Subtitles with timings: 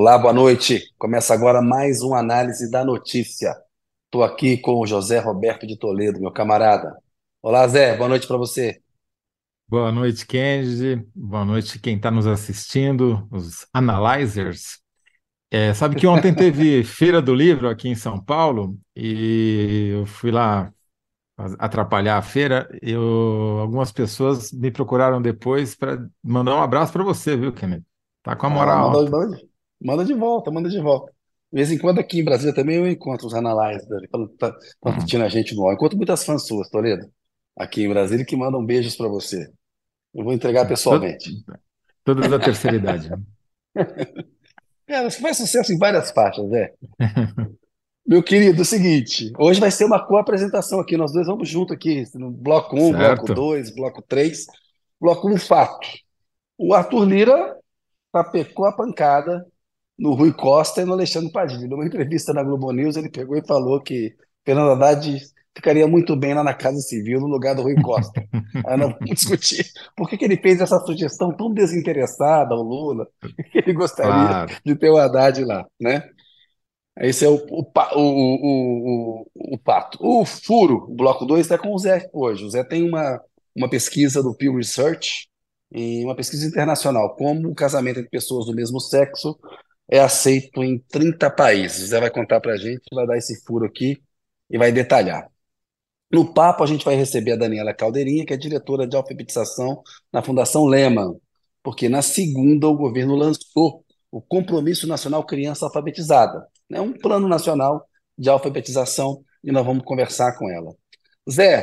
[0.00, 0.94] Olá, boa noite.
[0.96, 3.52] Começa agora mais uma análise da notícia.
[4.04, 6.96] Estou aqui com o José Roberto de Toledo, meu camarada.
[7.42, 8.80] Olá, Zé, boa noite para você.
[9.66, 11.04] Boa noite, Kennedy.
[11.12, 14.78] Boa noite quem está nos assistindo, os analyzers.
[15.50, 20.30] É, sabe que ontem teve Feira do Livro aqui em São Paulo e eu fui
[20.30, 20.72] lá
[21.58, 22.68] atrapalhar a feira.
[22.80, 27.84] Eu, algumas pessoas me procuraram depois para mandar um abraço para você, viu, Kennedy?
[28.22, 29.47] Tá com a Ah, moral alta.
[29.80, 31.12] Manda, de volta, manda de volta.
[31.52, 34.92] De vez em quando aqui em Brasília também eu encontro os analyzers falando tá- estão
[34.92, 35.74] Hum, assistindo a gente no ar.
[35.74, 37.10] Encontro muitas fãs suas, Toledo,
[37.56, 39.50] aqui em Brasília, que mandam beijos para você.
[40.14, 41.30] Eu vou entregar to- pessoalmente.
[42.04, 43.10] todas da terceira idade.
[43.10, 43.18] né?
[44.86, 46.74] Cara, você faz sucesso em várias faixas, Zé.
[48.06, 51.74] Meu querido, é o seguinte, hoje vai ser uma co-apresentação aqui, nós dois vamos junto
[51.74, 53.34] aqui, no bloco um, bloco Certo?
[53.34, 54.46] 2, bloco 3.
[54.98, 55.86] Bloco um fato.
[56.56, 57.56] O Arthur Lira
[58.10, 59.46] tapecou a pancada
[59.98, 61.66] no Rui Costa e no Alexandre Padilha.
[61.66, 65.20] Numa entrevista na Globo News, ele pegou e falou que Fernando Haddad
[65.54, 68.22] ficaria muito bem lá na Casa Civil, no lugar do Rui Costa.
[68.66, 73.08] Aí nós vamos discutir por que que ele fez essa sugestão tão desinteressada ao Lula,
[73.50, 74.52] que ele gostaria Claro.
[74.64, 76.08] de ter o Haddad lá, né?
[77.00, 79.98] Esse é o, o, o, o, o, pato.
[80.00, 82.44] O furo, o bloco 2, está com o Zé hoje.
[82.44, 83.20] O Zé tem uma,
[83.56, 85.28] uma pesquisa do Pew Research,
[85.70, 89.38] e uma pesquisa internacional, como o casamento entre pessoas do mesmo sexo
[89.90, 91.88] é aceito em 30 países.
[91.90, 94.02] Zé vai contar para a gente, vai dar esse furo aqui
[94.50, 95.30] e vai detalhar.
[96.10, 100.22] No papo, a gente vai receber a Daniela Caldeirinha, que é diretora de alfabetização na
[100.22, 101.20] Fundação Lehman,
[101.62, 106.80] porque na segunda o governo lançou o Compromisso Nacional Criança Alfabetizada, né?
[106.80, 110.74] Um plano nacional de alfabetização, e nós vamos conversar com ela.
[111.30, 111.62] Zé,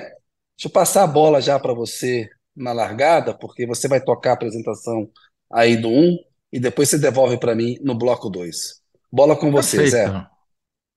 [0.56, 4.34] deixa eu passar a bola já para você na largada, porque você vai tocar a
[4.34, 5.09] apresentação
[5.52, 6.18] aí do 1
[6.56, 8.82] e depois você devolve para mim no bloco 2.
[9.12, 10.08] Bola com você, Zé.
[10.08, 10.30] Perfeito.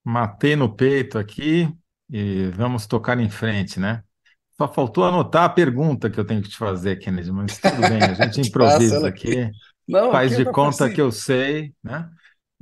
[0.05, 1.69] Matei no peito aqui
[2.11, 4.03] e vamos tocar em frente, né?
[4.59, 8.09] Só faltou anotar a pergunta que eu tenho que te fazer, Kennedy, mas tudo bem,
[8.09, 9.51] a gente improvisa aqui.
[9.89, 10.91] Não, faz aqui de tá conta facinho.
[10.91, 12.11] que eu sei, né?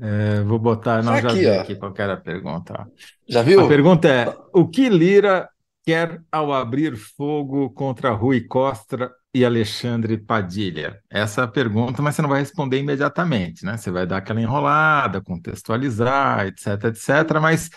[0.00, 1.54] É, vou botar, Tá não, já aqui, vi ó.
[1.54, 2.90] aqui qual era a pergunta.
[3.28, 3.62] Já A viu?
[3.64, 5.48] pergunta é: o que Lira
[5.84, 10.98] quer ao abrir fogo contra Rui Costa e Alexandre Padilha?
[11.10, 13.76] Essa é a pergunta, mas você não vai responder imediatamente, né?
[13.76, 17.38] Você vai dar aquela enrolada, contextualizar, etc, etc.
[17.40, 17.68] Mas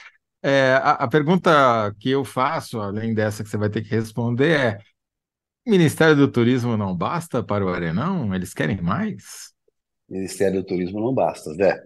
[0.42, 4.58] é, a, a pergunta que eu faço, além dessa que você vai ter que responder,
[4.58, 4.78] é:
[5.68, 8.34] Ministério do Turismo não basta para o Arenão?
[8.34, 9.54] Eles querem mais?
[10.10, 11.78] Ministério do Turismo não basta, Zé.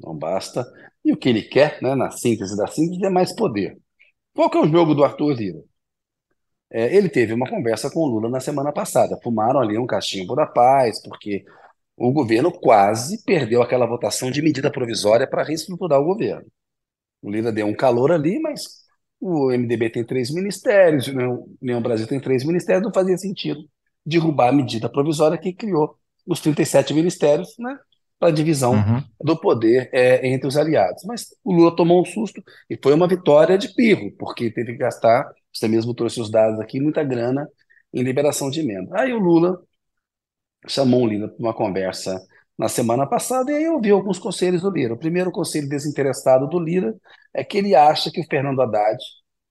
[0.00, 0.64] Não basta.
[1.04, 3.76] E o que ele quer, né, na síntese da síntese, é mais poder.
[4.32, 5.58] Qual que é o jogo do Arthur Lira?
[6.70, 9.18] É, ele teve uma conversa com o Lula na semana passada.
[9.22, 11.44] Fumaram ali um cachimbo da paz, porque
[11.96, 16.46] o governo quase perdeu aquela votação de medida provisória para reestruturar o governo.
[17.22, 18.64] O Lira deu um calor ali, mas
[19.20, 23.60] o MDB tem três ministérios, o União, Brasil tem três ministérios, não fazia sentido
[24.06, 25.96] derrubar a medida provisória que criou
[26.26, 27.76] os 37 ministérios, né,
[28.18, 29.02] para a divisão Uhum.
[29.22, 31.04] do poder é, entre os aliados.
[31.04, 34.78] Mas o Lula tomou um susto e foi uma vitória de pirro, porque teve que
[34.78, 37.48] gastar, você mesmo trouxe os dados aqui, muita grana
[37.92, 39.00] em liberação de emenda.
[39.00, 39.60] Aí o Lula
[40.66, 42.20] chamou o Lira para uma conversa
[42.58, 44.94] na semana passada e aí eu vi alguns conselhos do Lira.
[44.94, 46.94] O primeiro conselho desinteressado do Lira
[47.32, 48.98] é que ele acha que o Fernando Haddad,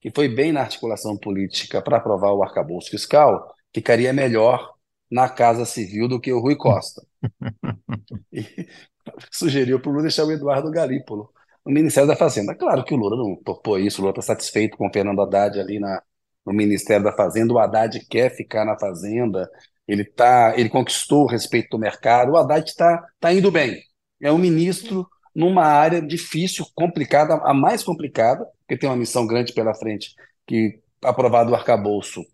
[0.00, 4.74] que foi bem na articulação política para aprovar o arcabouço fiscal, ficaria melhor
[5.10, 7.02] na Casa Civil do que o Rui Costa.
[8.30, 8.68] E
[9.32, 11.32] sugeriu para o Lula deixar o Eduardo Galípolo
[11.68, 12.54] no Ministério da Fazenda.
[12.54, 15.60] Claro que o Lula não topou isso, o Lula está satisfeito com o Fernando Haddad
[15.60, 16.02] ali na,
[16.44, 17.52] no Ministério da Fazenda.
[17.52, 19.50] O Haddad quer ficar na Fazenda,
[19.86, 22.32] ele, tá, ele conquistou o respeito do mercado.
[22.32, 23.82] O Haddad está tá indo bem.
[24.18, 29.52] É um ministro numa área difícil, complicada, a mais complicada, porque tem uma missão grande
[29.52, 30.14] pela frente,
[30.46, 32.24] que aprovado o arcabouço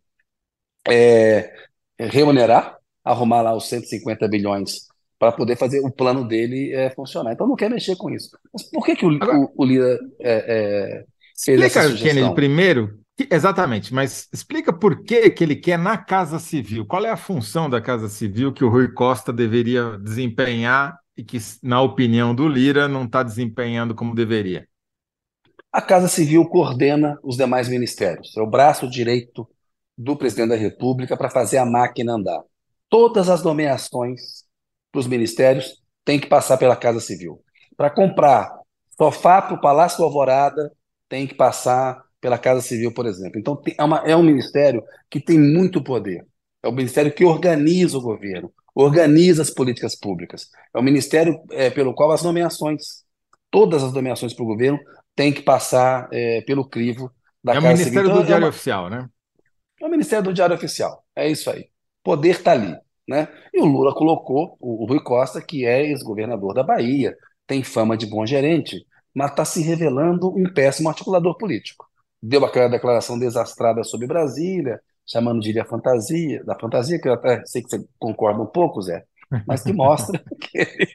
[0.88, 1.52] é,
[1.98, 4.86] é remunerar, arrumar lá os 150 bilhões
[5.24, 7.32] para poder fazer o plano dele é, funcionar.
[7.32, 8.30] Então não quer mexer com isso.
[8.52, 11.04] Mas por que, que o, Agora, o, o Lira é, é,
[11.44, 12.34] fez essa Explica, Kennedy, sugestão?
[12.34, 16.86] primeiro, que- exatamente, mas explica por que que ele quer na Casa Civil.
[16.86, 21.38] Qual é a função da Casa Civil que o Rui Costa deveria desempenhar e que,
[21.62, 24.66] na opinião do Lira, não está desempenhando como deveria?
[25.72, 28.36] A Casa Civil coordena os demais ministérios.
[28.36, 29.48] É o braço direito
[29.96, 32.42] do presidente da República para fazer a máquina andar.
[32.88, 34.43] Todas as nomeações
[34.94, 37.42] para os ministérios têm que passar pela Casa Civil.
[37.76, 38.48] Para comprar
[38.96, 40.70] sofá para o Palácio Alvorada,
[41.08, 43.38] tem que passar pela Casa Civil, por exemplo.
[43.40, 46.24] Então, tem- é, uma- é um ministério que tem muito poder.
[46.62, 50.48] É o ministério que organiza o governo, organiza as políticas públicas.
[50.74, 53.04] É o ministério é, pelo qual as nomeações,
[53.50, 54.78] todas as nomeações para o governo,
[55.16, 57.10] têm que passar é, pelo crivo
[57.42, 58.12] da é Casa o Ministério Civil.
[58.12, 58.48] Então, do Diário é uma...
[58.48, 59.08] Oficial, né?
[59.80, 61.68] É o Ministério do Diário Oficial, é isso aí.
[62.02, 62.76] Poder está ali.
[63.06, 63.28] Né?
[63.52, 67.14] E o Lula colocou o, o Rui Costa, que é ex-governador da Bahia,
[67.46, 71.86] tem fama de bom gerente, mas está se revelando um péssimo articulador político.
[72.22, 77.44] Deu aquela declaração desastrada sobre Brasília, chamando de ilha fantasia, da fantasia, que eu até
[77.44, 79.04] sei que você concorda um pouco, Zé,
[79.46, 80.86] mas que mostra que ele,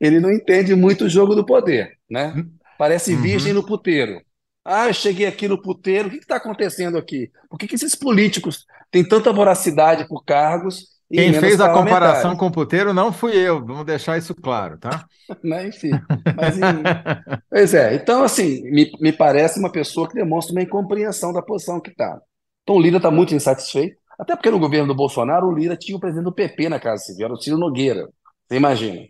[0.00, 2.38] ele não entende muito o jogo do poder, né?
[2.76, 3.22] Parece Uhum.
[3.22, 4.20] virgem no puteiro.
[4.64, 7.30] Ah, eu cheguei aqui no puteiro, o que está acontecendo aqui?
[7.48, 12.46] Por que, que esses políticos têm tanta voracidade por cargos Quem fez a comparação com
[12.46, 15.06] o puteiro não fui eu, vamos deixar isso claro, tá?
[15.42, 15.68] né?
[15.68, 15.90] Enfim,
[16.36, 16.62] mas em-
[17.50, 17.94] pois é.
[17.94, 22.20] Então, assim, me, me parece uma pessoa que demonstra uma incompreensão da posição que está.
[22.62, 25.96] Então, o Lira está muito insatisfeito, até porque no governo do Bolsonaro, o Lira tinha
[25.96, 28.08] o presidente do PP na Casa Civil, era o Ciro Nogueira.
[28.46, 29.06] Você imagina?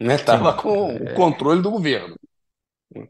[0.00, 0.18] Né?
[0.18, 0.58] Tava Sim.
[0.58, 2.16] com o controle do governo.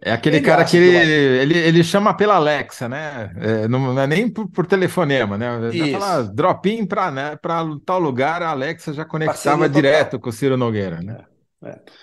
[0.00, 3.32] É aquele Ele cara que ele, ele, ele chama pela Alexa, né?
[3.37, 5.70] É, não, não é nem por, por telefonema, né?
[5.73, 5.99] Isso.
[5.99, 9.82] fala drop in para né, pra tal lugar, a Alexa já conectava Parceria total.
[9.82, 11.25] direto com o Ciro Nogueira, né?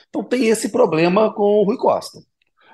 [0.08, 2.20] Então, tem esse problema com o Rui Costa.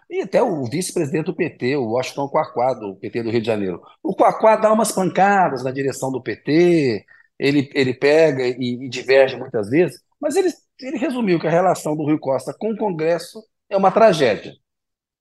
[0.09, 3.81] E até o vice-presidente do PT, o Washington Quaquá, do PT do Rio de Janeiro.
[4.03, 7.03] O Quaquá dá umas pancadas na direção do PT,
[7.39, 10.49] ele, ele pega e, e diverge muitas vezes, mas ele,
[10.79, 14.53] ele resumiu que a relação do Rui Costa com o Congresso é uma tragédia.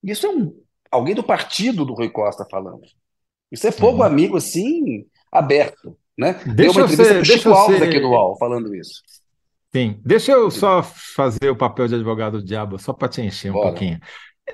[0.05, 0.55] Isso é um,
[0.91, 2.83] alguém do partido do Rui Costa falando.
[3.51, 4.03] Isso é fogo Uhum.
[4.05, 5.97] amigo, assim, aberto.
[6.17, 6.35] Né?
[6.45, 9.03] Deu Deixa uma eu entrevista ser- Chico Alves ser- aqui do UOL falando isso.
[9.75, 10.01] Sim.
[10.05, 13.55] Deixa eu só fazer o papel de advogado do diabo, só para te encher um
[13.55, 13.71] Bora.
[13.71, 13.99] pouquinho.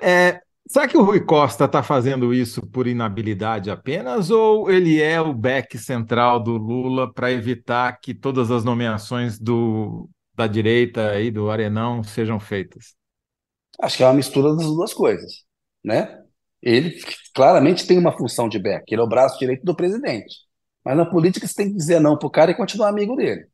[0.01, 5.21] É, será que o Rui Costa está fazendo isso por inabilidade apenas, ou ele é
[5.21, 11.29] o back central do Lula para evitar que todas as nomeações do, da direita e
[11.29, 12.95] do Arenão sejam feitas?
[13.81, 15.43] Acho que é uma mistura das duas coisas,
[15.83, 16.19] né?
[16.61, 16.95] Ele
[17.33, 20.35] claramente tem uma função de back, ele é o braço direito do presidente.
[20.85, 23.45] Mas na política você tem que dizer não pro cara e continuar amigo dele.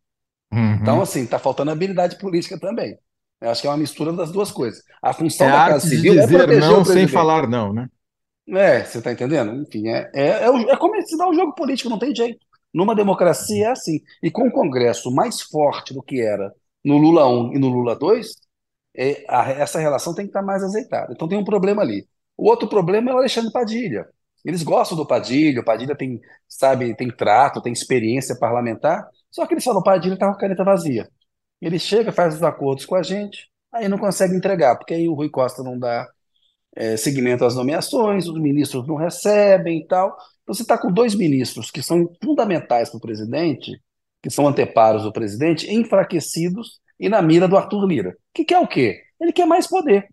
[0.51, 0.75] Uhum.
[0.81, 2.97] Então, assim, tá faltando habilidade política também.
[3.39, 4.81] Eu acho que é uma mistura das duas coisas.
[5.01, 7.47] A é função a da Casa arte de Civil é dizer proteger não sem falar
[7.47, 7.88] não, né?
[8.50, 9.53] É, você tá entendendo?
[9.62, 12.39] Enfim, é, é, é, é como se dá um jogo político, não tem jeito.
[12.74, 14.00] Numa democracia é assim.
[14.24, 16.51] E com o Congresso mais forte do que era
[16.83, 18.27] no Lula 1 e no Lula 2,
[18.97, 21.13] é, a- essa relação tem que estar mais azeitada.
[21.13, 22.07] Então tem um problema ali.
[22.38, 24.07] O outro problema é o Alexandre Padilha.
[24.45, 29.53] Eles gostam do Padilha, o Padilha tem, sabe, tem trato, tem experiência parlamentar, só que
[29.53, 31.09] eles falam, o Padilha está com a caneta vazia.
[31.61, 35.13] Ele chega, faz os acordos com a gente, aí não consegue entregar, porque aí o
[35.13, 36.07] Rui Costa não dá
[36.75, 40.15] é, seguimento às nomeações, os ministros não recebem e tal.
[40.43, 43.71] Então você está com dois ministros que são fundamentais para o presidente,
[44.21, 48.17] que são anteparos do presidente, enfraquecidos e na mira do Arthur Lira.
[48.33, 49.03] Que quer o quê?
[49.19, 50.07] Ele quer mais poder.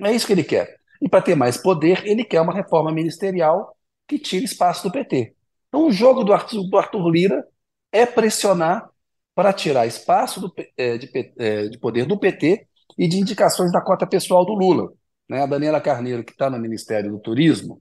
[0.00, 0.76] É isso que ele quer.
[1.00, 3.76] E para ter mais poder, ele quer uma reforma ministerial
[4.06, 5.34] que tire espaço do PT.
[5.68, 7.46] Então o jogo do Arthur, do Arthur Lira
[7.92, 8.88] é pressionar
[9.34, 12.66] para tirar espaço do, eh, de, eh, de poder do PT
[12.98, 14.92] e de indicações da cota pessoal do Lula.
[15.28, 15.42] Né?
[15.42, 17.80] A Daniela Carneiro, que está no Ministério do Turismo,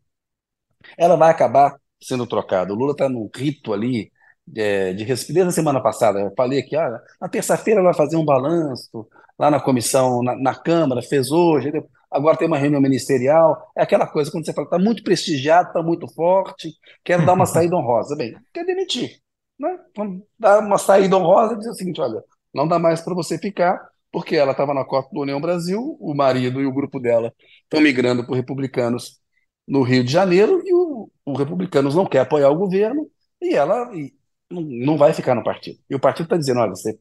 [0.98, 2.74] ela vai acabar sendo trocada.
[2.74, 4.12] O Lula está num rito ali
[4.56, 6.20] é, de res- desde a semana passada.
[6.20, 10.36] Eu falei que ah, na terça-feira ela vai fazer um balanço lá na comissão, na,
[10.36, 11.72] na Câmara, fez hoje,
[12.12, 13.72] agora tem uma reunião ministerial.
[13.77, 16.72] É aquela coisa quando você fala, está muito prestigiado, está muito forte,
[17.03, 18.15] quero dar uma saída honrosa.
[18.15, 19.20] Bem, quer demitir.
[19.60, 19.77] Né?
[19.96, 23.38] Vamos dar uma saída honrosa e dizer o seguinte: olha, não dá mais para você
[23.38, 23.79] ficar,
[24.12, 27.82] porque ela estava na cota do União Brasil, o marido e o grupo dela estão
[27.82, 29.20] migrando por republicanos
[29.68, 33.08] no Rio de Janeiro e o, o Republicanos não quer apoiar o governo
[33.41, 34.13] e ela e
[34.50, 35.79] não, não vai ficar no partido.
[35.89, 36.98] E o partido está dizendo: olha, você,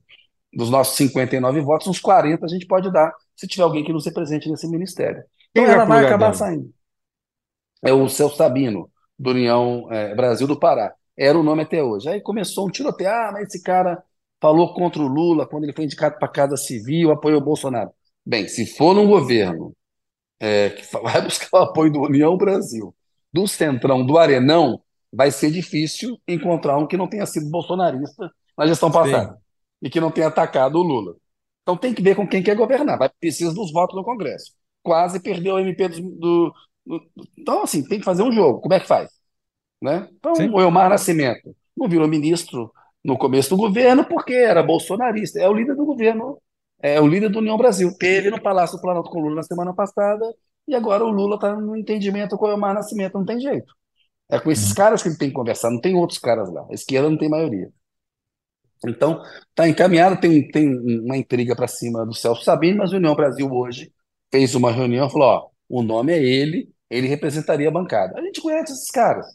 [0.52, 4.04] dos nossos 59 votos, uns 40 a gente pode dar se tiver alguém que nos
[4.04, 5.22] represente nesse ministério.
[5.50, 6.34] Então vai ela vai acabar dela?
[6.34, 6.72] saindo.
[7.82, 10.92] É o Celso Sabino, do União eh, Brasil do Pará.
[11.16, 12.08] Era o nome até hoje.
[12.08, 13.10] Aí começou um tiroteio.
[13.10, 14.02] Ah, mas esse cara
[14.40, 17.90] falou contra o Lula quando ele foi indicado para a Casa Civil, apoiou o Bolsonaro.
[18.24, 19.74] Bem, se for num governo
[20.40, 22.94] é, que vai buscar o apoio do União Brasil,
[23.32, 24.80] do Centrão, do Arenão,
[25.12, 29.36] vai ser difícil encontrar um que não tenha sido bolsonarista na gestão passada
[29.82, 31.14] e que não tenha atacado o Lula.
[31.62, 32.98] Então tem que ver com quem quer governar.
[32.98, 34.52] Vai precisa dos votos no Congresso.
[34.82, 36.54] Quase perdeu o MP do, do-
[36.86, 38.60] do- Então, assim, tem que fazer um jogo.
[38.60, 39.10] Como é que faz?
[39.82, 40.08] Né?
[40.18, 40.50] Então, Sim.
[40.52, 42.72] o Elmar Nascimento não virou ministro
[43.04, 45.40] no começo do governo porque era bolsonarista.
[45.40, 46.38] É o líder do governo,
[46.82, 47.92] é o líder do União Brasil.
[47.98, 50.24] Teve no Palácio do Planalto com o Lula na semana passada
[50.66, 53.14] e agora o Lula está no entendimento com o Elmar Nascimento.
[53.14, 53.72] Não tem jeito.
[54.30, 54.74] É com esses Uhum.
[54.76, 56.66] caras que ele tem que conversar, não tem outros caras lá.
[56.70, 57.70] A esquerda não tem maioria.
[58.86, 60.68] Então, está encaminhado, tem, tem
[61.00, 63.92] uma intriga para cima do Celso Sabino, mas o União Brasil hoje
[64.30, 68.18] fez uma reunião e falou: ó, o nome é ele, ele representaria a bancada.
[68.18, 69.26] A gente conhece esses caras.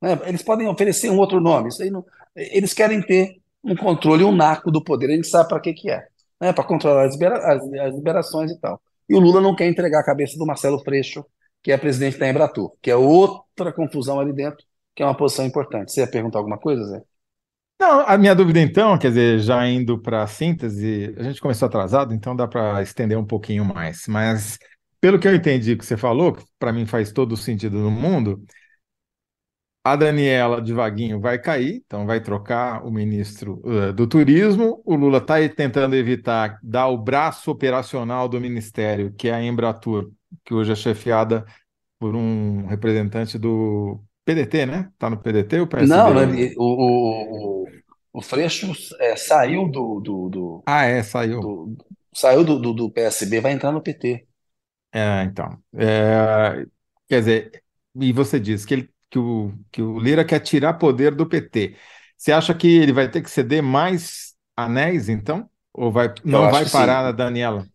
[0.00, 0.18] Né?
[0.26, 1.68] Eles podem oferecer um outro nome.
[1.68, 2.04] Isso aí não,
[2.36, 5.10] eles querem ter um controle, um naco do poder.
[5.10, 6.06] A gente sabe para que, que é.
[6.40, 6.52] Né?
[6.52, 8.80] Para controlar as, libera as, as, liberações e tal.
[9.08, 11.24] E o Lula não quer entregar a cabeça do Marcelo Freixo,
[11.62, 14.64] que é presidente da Embratur, que é outra confusão ali dentro,
[14.94, 15.92] que é uma posição importante.
[15.92, 17.02] Você ia perguntar alguma coisa, Zé?
[17.80, 21.66] Não, a minha dúvida então, quer dizer, já indo para a síntese, a gente começou
[21.66, 24.06] atrasado, então dá para estender um pouquinho mais.
[24.06, 24.58] Mas,
[25.00, 27.90] pelo que eu entendi que você falou, que para mim faz todo o sentido no
[27.90, 28.44] mundo,
[29.84, 34.80] a Daniela de Vaguinho vai cair, então vai trocar o ministro uh, do Turismo.
[34.84, 40.12] O Lula está tentando evitar dar o braço operacional do ministério, que é a Embratur,
[40.44, 41.44] que hoje é chefiada
[41.98, 44.90] por um representante do PDT, né?
[44.94, 46.10] Está no PDT ou PSB?
[46.10, 46.14] Não,
[46.56, 51.56] o, o, o, o Freixo é, saiu do, do, do, Ah, é, saiu.
[51.68, 51.76] do-
[52.14, 54.26] saiu do, do, do PSB, vai entrar no PT.
[54.92, 55.62] É, então.
[55.74, 56.66] É,
[57.08, 61.14] quer dizer, e você disse que, ele, que, o, que o Lira quer tirar poder
[61.14, 61.76] do PT.
[62.16, 65.48] Você acha que ele vai ter que ceder mais anéis, então?
[65.72, 67.04] Ou vai, não vai parar sim.
[67.04, 67.66] na Daniela?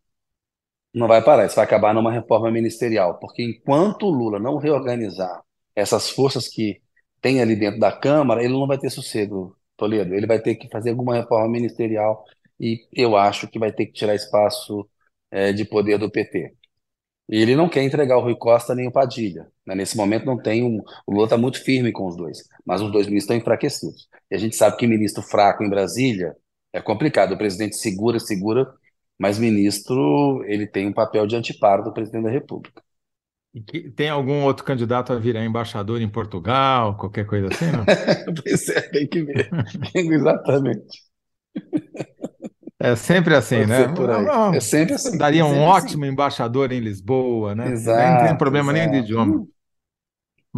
[0.98, 5.44] Não vai parar, isso vai acabar numa reforma ministerial, porque enquanto o Lula não reorganizar
[5.75, 6.82] essas forças que
[7.22, 10.16] tem ali dentro da Câmara, ele não vai ter sossego, Toledo.
[10.16, 12.25] Ele vai ter que fazer alguma reforma ministerial
[12.60, 14.89] e eu acho que vai ter que tirar espaço
[15.32, 16.56] eh, de poder do PT.
[17.30, 19.48] E ele não quer entregar o Rui Costa nem o Padilha.
[19.66, 19.75] né?
[19.75, 20.82] Nesse momento não tem um.
[21.06, 24.08] O Lula está muito firme com os dois, mas os dois ministros estão enfraquecidos.
[24.32, 26.36] E a gente sabe que ministro fraco em Brasília
[26.74, 27.34] é complicado.
[27.34, 28.68] O presidente segura, segura,
[29.20, 32.84] mas ministro ele tem um papel de anteparo do presidente da República.
[33.54, 37.92] E tem algum outro candidato a virar embaixador em Portugal, qualquer coisa assim, não?
[38.44, 39.50] Pois é, tem que ver.
[39.96, 41.08] Exatamente.
[42.80, 43.88] É sempre assim, Pode né?
[44.14, 44.26] aí.
[44.26, 45.18] Não, É sempre assim.
[45.18, 47.80] daria é um sempre ótimo embaixador em Lisboa, né?
[47.92, 48.98] Nem tem Exato, problema nem de exato.
[48.98, 49.48] idioma.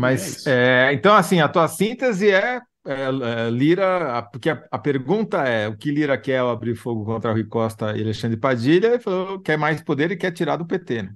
[0.02, 0.46] É Mas, isso.
[0.46, 5.38] é, então, assim, a tua síntese é, é, é, Lira, a- porque a, a pergunta
[5.48, 9.00] é o que Lira quer ao abrir fogo contra Rui Costa e Alexandre Padilha, ele
[9.00, 11.16] falou quer mais poder e quer tirar do PT, né?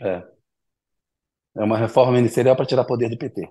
[0.00, 0.30] É.
[1.56, 3.48] É uma reforma ministerial para tirar poder do PT.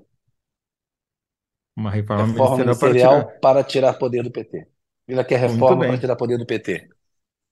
[1.75, 3.33] Uma reforma Reforma ministerial para ministerial tirar.
[3.41, 4.67] para tirar poder do PT.
[5.07, 6.87] Ele quer reforma para tirar poder do PT,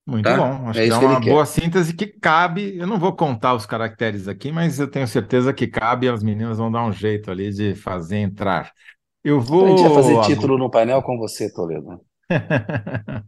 [0.05, 0.35] muito tá?
[0.35, 0.69] bom.
[0.69, 1.45] Acho É que é uma boa quer.
[1.45, 2.77] síntese que cabe.
[2.77, 6.57] Eu não vou contar os caracteres aqui, mas eu tenho certeza que cabe as meninas
[6.57, 8.71] vão dar um jeito ali de fazer entrar.
[9.27, 10.21] Eu Aprendi a fazer vou.
[10.21, 11.99] título no painel com você, Toledo.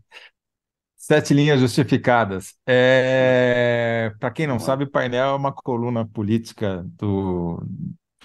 [0.96, 2.56] Sete linhas justificadas.
[2.66, 4.14] É...
[4.18, 7.62] Para quem não sabe, Painel é uma coluna política do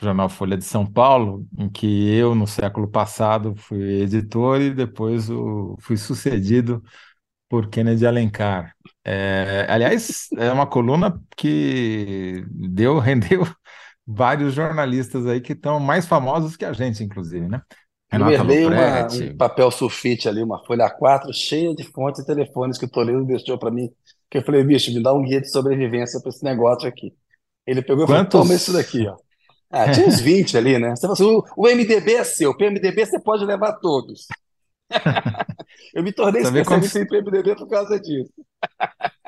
[0.00, 5.28] jornal Folha de São Paulo, em que eu, no século passado, fui editor e depois
[5.28, 5.76] o...
[5.80, 6.80] fui sucedido
[7.48, 8.72] por Kennedy Alencar.
[9.04, 9.66] É...
[9.68, 13.44] Aliás, é uma coluna que deu, rendeu
[14.06, 17.60] vários jornalistas aí que estão mais famosos que a gente, inclusive, né?
[18.12, 22.26] Eu Renata herdei uma, um papel sulfite ali, uma folha A4 cheia de fontes e
[22.26, 23.90] telefones que o Toledo deixou para mim.
[24.30, 27.12] Que eu falei, bicho, me dá um guia de sobrevivência para esse negócio aqui.
[27.66, 28.74] Ele pegou e falou: toma isso quantos.
[28.74, 29.16] daqui, ó.
[29.70, 30.94] Ah, tinha uns 20 ali, né?
[30.94, 31.24] Você falou assim,
[31.56, 34.26] o, o MDB é seu, o PMDB você pode levar todos.
[35.94, 38.32] Eu me tornei vê quantos, especialista em PMDB por causa disso.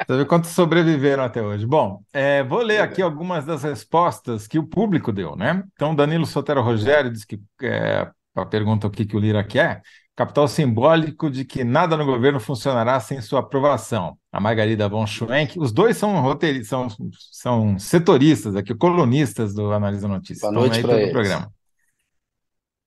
[0.04, 1.66] Você vê quantos sobreviveram até hoje.
[1.66, 5.64] Bom, é, vou ler aqui algumas das respostas que o público deu, né?
[5.72, 9.80] Então, Danilo Sotero Rogério diz que, é, a pergunta o que, que o Lira quer,
[10.14, 14.18] capital simbólico de que nada no governo funcionará sem sua aprovação.
[14.32, 16.88] A Margarida von Schwenk, os dois são roteiristas, são,
[17.30, 21.12] são setoristas aqui, colunistas do Analisa Notícias, Boa noite para eles.
[21.12, 21.50] programa.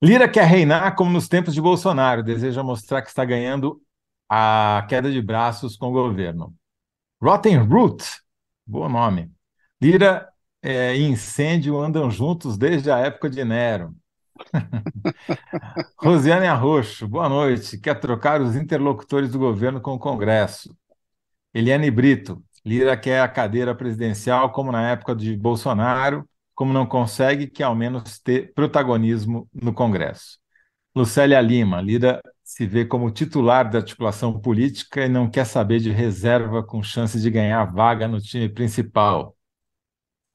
[0.01, 3.82] Lira quer reinar como nos tempos de Bolsonaro, deseja mostrar que está ganhando
[4.30, 6.54] a queda de braços com o governo.
[7.21, 8.05] Rotten Root,
[8.65, 9.29] bom nome.
[9.81, 10.29] Lira
[10.61, 13.93] é, e incêndio andam juntos desde a época de Nero.
[15.99, 17.77] Rosiane Arroxo, boa noite.
[17.77, 20.73] Quer trocar os interlocutores do governo com o Congresso.
[21.53, 27.47] Eliane Brito, Lira quer a cadeira presidencial como na época de Bolsonaro, como não consegue,
[27.47, 30.39] que ao menos ter protagonismo no Congresso.
[30.95, 35.91] Lucélia Lima, Lira se vê como titular da articulação política e não quer saber de
[35.91, 39.38] reserva com chance de ganhar vaga no time principal.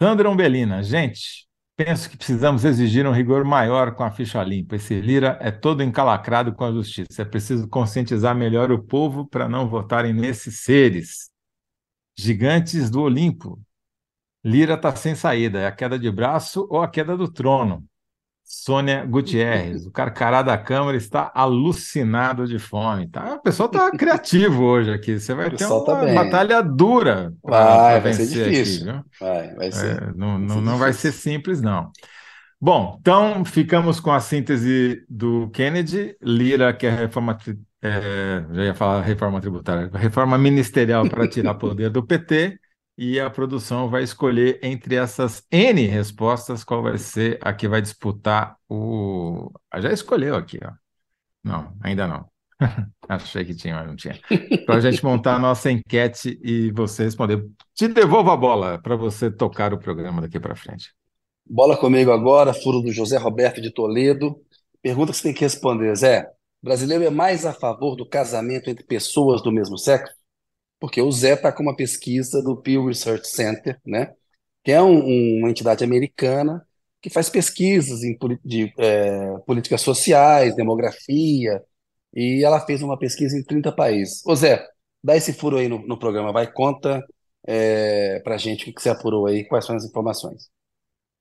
[0.00, 4.76] Sandra Umbelina, gente, penso que precisamos exigir um rigor maior com a ficha limpa.
[4.76, 7.22] Esse Lira é todo encalacrado com a justiça.
[7.22, 11.30] É preciso conscientizar melhor o povo para não votarem nesses seres.
[12.16, 13.60] Gigantes do Olimpo.
[14.44, 15.58] Lira está sem saída.
[15.58, 17.84] É a queda de braço ou a queda do trono.
[18.44, 23.08] Sônia Gutierrez, o carcará da Câmara está alucinado de fome.
[23.08, 23.36] Tá?
[23.36, 25.18] O pessoal está criativo hoje aqui.
[25.18, 29.04] Você vai ter uma tá batalha dura para vencer aqui, viu?
[29.18, 30.02] Vai, vai ser.
[30.02, 31.90] É, não, vai ser não vai ser simples, não.
[32.60, 36.16] Bom, então ficamos com a síntese do Kennedy.
[36.22, 37.38] Lira quer reforma,
[37.82, 42.58] é, já ia falar reforma tributária, reforma ministerial para tirar poder do PT
[42.96, 47.82] e a produção vai escolher entre essas N respostas qual vai ser a que vai
[47.82, 49.50] disputar o.
[49.70, 50.72] Ah, já escolheu aqui, ó.
[51.42, 52.28] Não, ainda não.
[53.08, 54.18] Achei que tinha, mas não tinha.
[54.64, 57.44] Para a gente montar a nossa enquete e você responder.
[57.74, 60.94] Te devolvo a bola para você tocar o programa daqui para frente.
[61.44, 64.40] Bola comigo agora, furo do José Roberto de Toledo.
[64.80, 66.26] Pergunta que você tem que responder, Zé.
[66.62, 70.14] Brasileiro é mais a favor do casamento entre pessoas do mesmo sexo?
[70.84, 74.12] Porque o Zé está com uma pesquisa do Pew Research Center, né,
[74.62, 76.62] que é um, uma entidade americana
[77.00, 78.14] que faz pesquisas em
[78.44, 81.62] de, é, políticas sociais, demografia,
[82.14, 84.20] e ela fez uma pesquisa em 30 países.
[84.26, 84.62] Ô Zé,
[85.02, 87.02] dá esse furo aí no, no programa, vai, conta
[87.46, 90.50] é, para a gente o que você apurou aí, quais são as informações.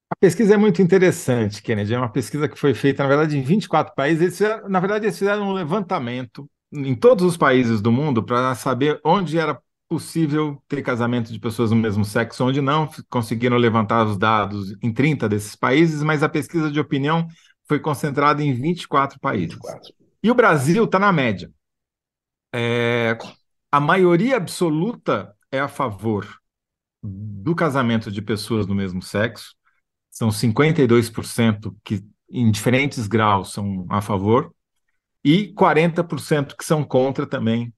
[0.10, 1.93] A pesquisa é muito interessante, Kennedy.
[1.93, 4.41] É uma pesquisa que foi feita, na verdade, em 24 países.
[4.41, 9.00] Eles na verdade, eles fizeram um levantamento em todos os países do mundo para saber
[9.03, 14.18] onde era possível ter casamento de pessoas do mesmo sexo, onde não conseguiram levantar os
[14.18, 17.27] dados em 30 desses países, mas a pesquisa de opinião
[17.68, 19.53] foi concentrada em 24 países.
[19.53, 19.94] 24.
[20.24, 21.51] E o Brasil está na média.
[22.53, 23.18] É,
[23.72, 26.27] a maioria absoluta é a favor
[27.03, 29.53] do casamento de pessoas do mesmo sexo.
[30.10, 34.53] São 52% que, em diferentes graus, são a favor
[35.24, 37.74] e 40% que são contra também,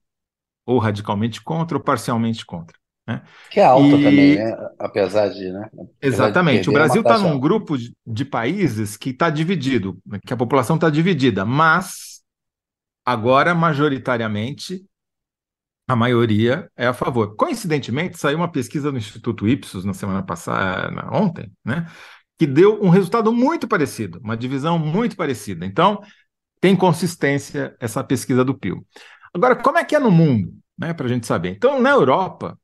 [0.66, 2.76] ou radicalmente contra, ou parcialmente contra.
[3.06, 3.22] Né?
[3.50, 4.02] Que é alta e...
[4.02, 4.68] também, né?
[4.78, 5.52] apesar de.
[5.52, 5.70] Né?
[5.72, 6.62] Apesar Exatamente.
[6.62, 10.90] De o Brasil está num grupo de, países que está dividido, que a população está
[10.90, 12.20] dividida, mas
[13.04, 14.84] agora, majoritariamente,
[15.88, 17.36] a maioria é a favor.
[17.36, 21.86] Coincidentemente, saiu uma pesquisa do Instituto Ipsos na semana passada, ontem, né?
[22.36, 25.64] Que deu um resultado muito parecido, uma divisão muito parecida.
[25.64, 26.02] Então,
[26.60, 28.84] tem consistência essa pesquisa do Pio.
[29.32, 31.50] Agora, como é que é no mundo, né, para a gente saber?
[31.50, 32.58] Então, na Europa,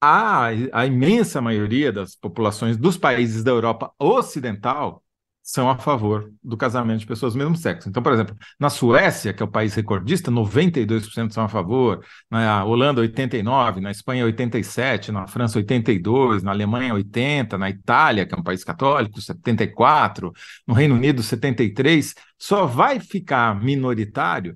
[0.00, 5.02] a, a imensa maioria das populações dos países da Europa Ocidental
[5.48, 7.88] são a favor do casamento de pessoas do mesmo sexo.
[7.88, 12.62] Então, por exemplo, na Suécia, que é o país recordista, 92% são a favor, na
[12.66, 18.38] Holanda 89, na Espanha 87, na França 82, na Alemanha 80, na Itália, que é
[18.38, 20.30] um país católico, 74,
[20.66, 24.54] no Reino Unido 73, só vai ficar minoritário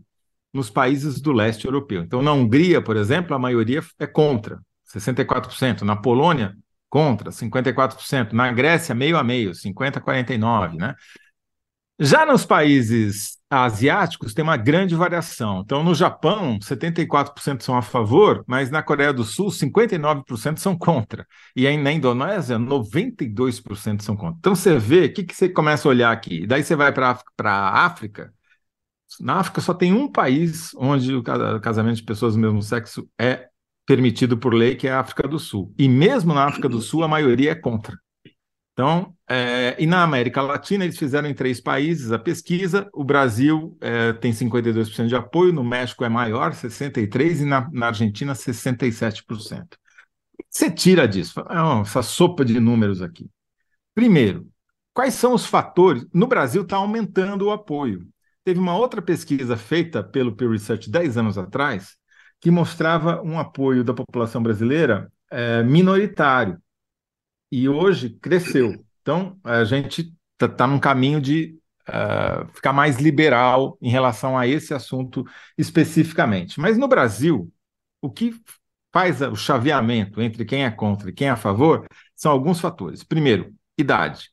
[0.53, 2.03] nos países do leste europeu.
[2.03, 4.61] Então, na Hungria, por exemplo, a maioria é contra,
[4.95, 5.81] 64%.
[5.87, 6.55] Na Polônia,
[6.93, 8.35] contra, 54%.
[8.35, 10.95] Na Grécia, meio a meio, 50 a 49, né?
[11.99, 15.63] Já nos países asiáticos tem uma grande variação.
[15.65, 21.27] Então, no Japão, 74% são a favor, mas na Coreia do Sul, 59% são contra.
[21.57, 24.37] E aí na Indonésia, 92% são contra.
[24.39, 26.47] Então, você vê, o que, que você começa a olhar aqui?
[26.47, 28.35] Daí você vai para a África.
[29.21, 33.49] Na África só tem um país onde o casamento de pessoas do mesmo sexo é
[33.93, 35.75] permitido por lei, que é a África do Sul.
[35.79, 37.95] E mesmo na África do Sul, a maioria é contra.
[38.73, 42.89] Então, é, e na América Latina, eles fizeram em três países a pesquisa.
[42.95, 47.89] O Brasil é, tem 52% de apoio, no México é maior, 63%, e na, na
[47.89, 49.77] Argentina, 67%.
[50.49, 53.29] Você tira disso, é essa sopa de números aqui.
[53.95, 54.49] Primeiro,
[54.95, 56.07] quais são os fatores?
[56.15, 58.09] No Brasil está aumentando o apoio.
[58.43, 62.01] Teve uma outra pesquisa feita pelo Pew Research 10 anos atrás,
[62.43, 66.61] que mostrava um apoio da população brasileira é, minoritário.
[67.51, 68.85] E hoje cresceu.
[69.01, 71.57] Então, a gente está tá num caminho de
[71.89, 75.25] uh, ficar mais liberal em relação a esse assunto
[75.57, 76.59] especificamente.
[76.59, 77.49] Mas no Brasil,
[78.01, 78.35] o que
[78.93, 83.05] faz o chaveamento entre quem é contra e quem é a favor são alguns fatores.
[83.05, 84.31] Primeiro, idade.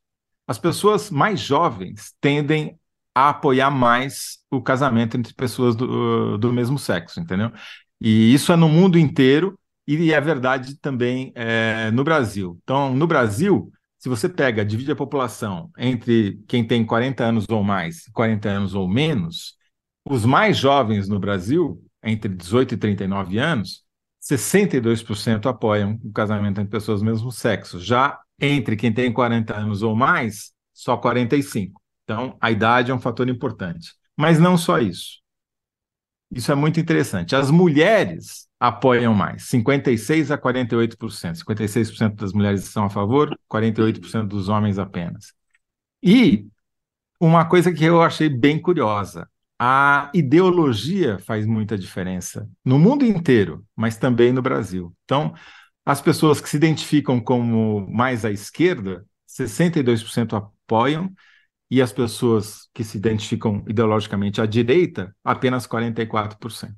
[0.48, 2.80] As pessoas mais jovens tendem
[3.14, 7.52] a apoiar mais o casamento entre pessoas do, do mesmo sexo, entendeu?
[8.02, 9.58] E isso é no mundo inteiro
[9.88, 12.58] e é verdade também é, no Brasil.
[12.64, 17.64] Então, no Brasil, se você pega, divide a população entre quem tem 40 anos ou
[17.64, 19.56] mais e 40 anos ou menos,
[20.08, 23.84] os mais jovens no Brasil, entre 18 e 39 anos,
[24.22, 27.80] 62% apoiam o casamento entre pessoas do mesmo sexo.
[27.80, 31.74] Já entre quem tem 40 anos ou mais, só 45%.
[32.04, 33.94] Então, a idade é um fator importante.
[34.18, 35.19] Mas não só isso.
[36.32, 37.36] Isso é muito interessante.
[37.36, 41.38] As mulheres apoiam mais, 56 a 48%.
[41.38, 45.34] 56% das mulheres são a favor, 48% dos homens apenas.
[46.04, 46.46] E
[47.20, 49.28] uma coisa que eu achei bem curiosa.
[49.62, 54.96] A ideologia faz muita diferença no mundo inteiro, mas também no Brasil.
[55.04, 55.34] Então,
[55.86, 61.12] as pessoas que se identificam como mais à esquerda, 62% apoiam,
[61.70, 66.74] e as pessoas que se identificam ideologicamente à direita, apenas 44%.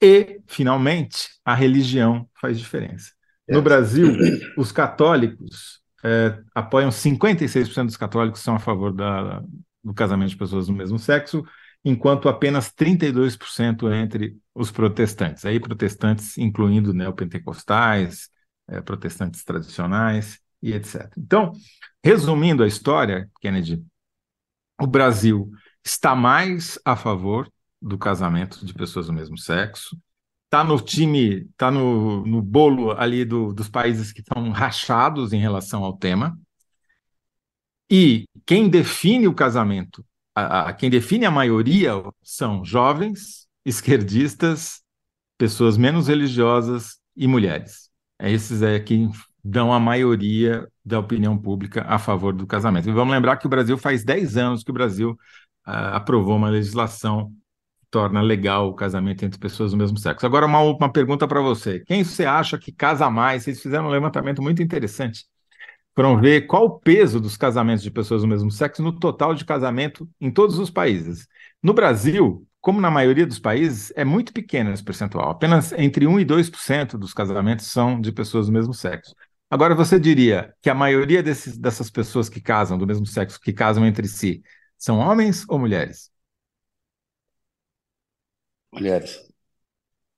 [0.00, 3.12] E, finalmente, a religião faz diferença.
[3.48, 4.16] No Brasil,
[4.56, 9.42] os católicos é, apoiam 56% dos católicos são a favor da,
[9.82, 11.44] do casamento de pessoas do mesmo sexo,
[11.84, 15.44] enquanto apenas 32% entre os protestantes.
[15.44, 18.28] Aí protestantes incluindo neopentecostais,
[18.68, 21.10] é, protestantes tradicionais e etc.
[21.18, 21.52] Então,
[22.02, 23.82] resumindo a história, Kennedy,
[24.80, 25.50] o Brasil
[25.84, 29.98] está mais a favor do casamento de pessoas do mesmo sexo,
[30.44, 35.40] está no time, está no, no bolo ali do, dos países que estão rachados em
[35.40, 36.38] relação ao tema.
[37.90, 44.82] E quem define o casamento a, a, quem define a maioria são jovens, esquerdistas,
[45.38, 47.90] pessoas menos religiosas e mulheres.
[48.18, 49.08] É esses é que
[49.42, 52.88] dão a maioria da opinião pública a favor do casamento.
[52.88, 55.12] E vamos lembrar que o Brasil faz 10 anos que o Brasil
[55.66, 57.28] uh, aprovou uma legislação
[57.80, 60.26] que torna legal o casamento entre pessoas do mesmo sexo.
[60.26, 61.80] Agora, uma última pergunta para você.
[61.80, 63.44] Quem você acha que casa mais?
[63.44, 65.24] Vocês fizeram um levantamento muito interessante
[65.94, 69.44] foram ver qual o peso dos casamentos de pessoas do mesmo sexo no total de
[69.44, 71.28] casamento em todos os países.
[71.62, 75.30] No Brasil, como na maioria dos países, é muito pequeno esse percentual.
[75.30, 79.14] Apenas entre 1 e 2% dos casamentos são de pessoas do mesmo sexo.
[79.54, 83.52] Agora, você diria que a maioria desses, dessas pessoas que casam do mesmo sexo, que
[83.52, 84.42] casam entre si,
[84.76, 86.10] são homens ou mulheres?
[88.72, 89.16] Mulheres.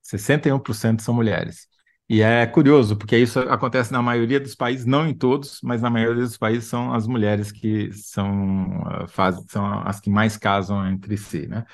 [0.01, 1.69] 61% são mulheres.
[2.09, 5.91] E é curioso, porque isso acontece na maioria dos países, não em todos, mas na
[5.91, 10.89] maioria dos países são as mulheres que são, ah, faz, são as que mais casam
[10.89, 11.67] entre si, né?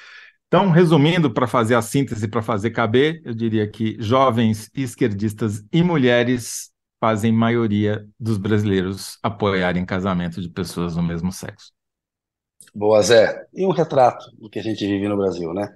[0.49, 5.81] Então, resumindo, para fazer a síntese, para fazer caber, eu diria que jovens esquerdistas e
[5.81, 6.72] mulheres
[7.03, 11.73] fazem maioria dos brasileiros apoiarem casamento de pessoas do mesmo sexo.
[12.73, 13.45] Boa, Zé.
[13.53, 15.69] E um retrato do que a gente vive no Brasil, né?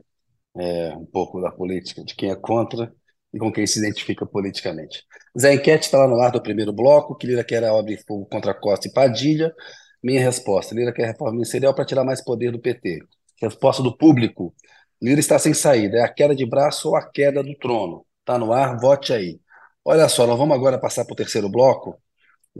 [0.56, 2.94] É, um pouco da política, de quem é contra
[3.34, 5.02] e com quem se identifica politicamente.
[5.36, 8.04] Zé Enquete está lá no ar do primeiro bloco, que Lira quer a obra de
[8.04, 9.52] fogo contra Costa e Padilha.
[10.00, 13.00] Minha resposta, Lira quer reforma ministerial para tirar mais poder do PT.
[13.42, 14.54] Resposta do público,
[15.02, 18.06] Lira está sem saída, é a queda de braço ou a queda do trono.
[18.20, 19.40] Está no ar, vote aí.
[19.88, 21.96] Olha só, nós vamos agora passar para o terceiro bloco.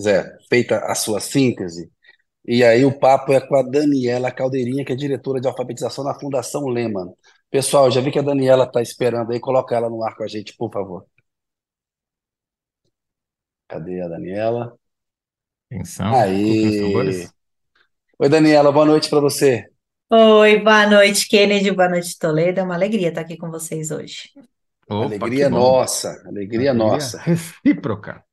[0.01, 1.91] Zé, feita a sua síntese,
[2.47, 6.15] e aí o papo é com a Daniela Caldeirinha, que é diretora de alfabetização na
[6.15, 7.13] Fundação Lehman.
[7.51, 10.29] Pessoal, já vi que a Daniela está esperando aí, coloca ela no ar com a
[10.29, 11.05] gente, por favor.
[13.67, 14.79] Cadê a Daniela?
[15.69, 17.27] Atenção, Aí.
[18.21, 19.67] Oi, Daniela, boa noite para você.
[20.09, 22.61] Oi, boa noite, Kennedy, boa noite, Toledo.
[22.61, 24.31] É uma alegria estar aqui com vocês hoje.
[24.89, 27.19] Opa, alegria nossa, alegria, alegria nossa.
[27.19, 28.25] Recíproca.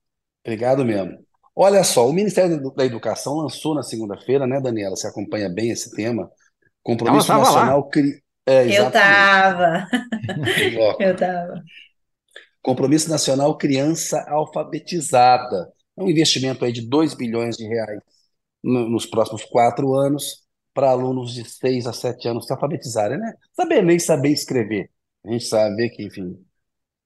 [0.45, 1.17] Obrigado mesmo.
[1.55, 4.95] Olha só, o Ministério da Educação lançou na segunda-feira, né, Daniela?
[4.95, 6.29] Você acompanha bem esse tema.
[6.81, 7.89] Compromisso Nacional.
[7.89, 8.21] Cri...
[8.45, 9.87] É, eu estava.
[10.99, 11.63] eu estava.
[12.61, 15.71] Compromisso Nacional Criança Alfabetizada.
[15.97, 17.99] É um investimento aí de 2 bilhões de reais
[18.63, 23.33] nos próximos quatro anos para alunos de 6 a 7 anos se alfabetizarem, né?
[23.53, 24.89] Saber ler e saber escrever.
[25.25, 26.38] A gente sabe que, enfim,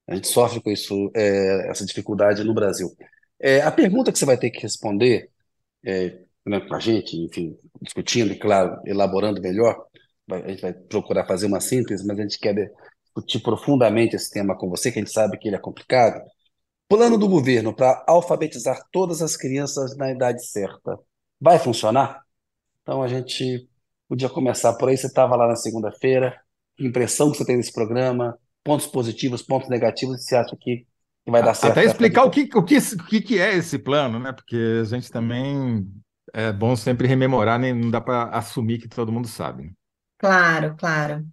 [0.07, 2.95] a gente sofre com isso, é, essa dificuldade no Brasil.
[3.39, 5.29] É, a pergunta que você vai ter que responder
[5.85, 9.85] é, né, com a gente, enfim, discutindo e, claro, elaborando melhor,
[10.29, 12.53] a gente vai procurar fazer uma síntese, mas a gente quer
[13.03, 16.21] discutir profundamente esse tema com você, que a gente sabe que ele é complicado.
[16.87, 20.97] Plano do governo para alfabetizar todas as crianças na idade certa.
[21.39, 22.23] Vai funcionar?
[22.81, 23.67] Então a gente
[24.07, 24.97] podia começar por aí.
[24.97, 26.39] Você estava lá na segunda-feira.
[26.79, 28.37] Impressão que você tem desse programa?
[28.63, 30.23] Pontos positivos, pontos negativos.
[30.23, 30.85] Você acha que
[31.25, 31.71] vai dar certo?
[31.71, 34.31] Até explicar o que, o, que, o que é esse plano, né?
[34.31, 35.87] Porque a gente também
[36.33, 39.71] é bom sempre rememorar, nem não dá para assumir que todo mundo sabe.
[40.17, 41.25] Claro, claro.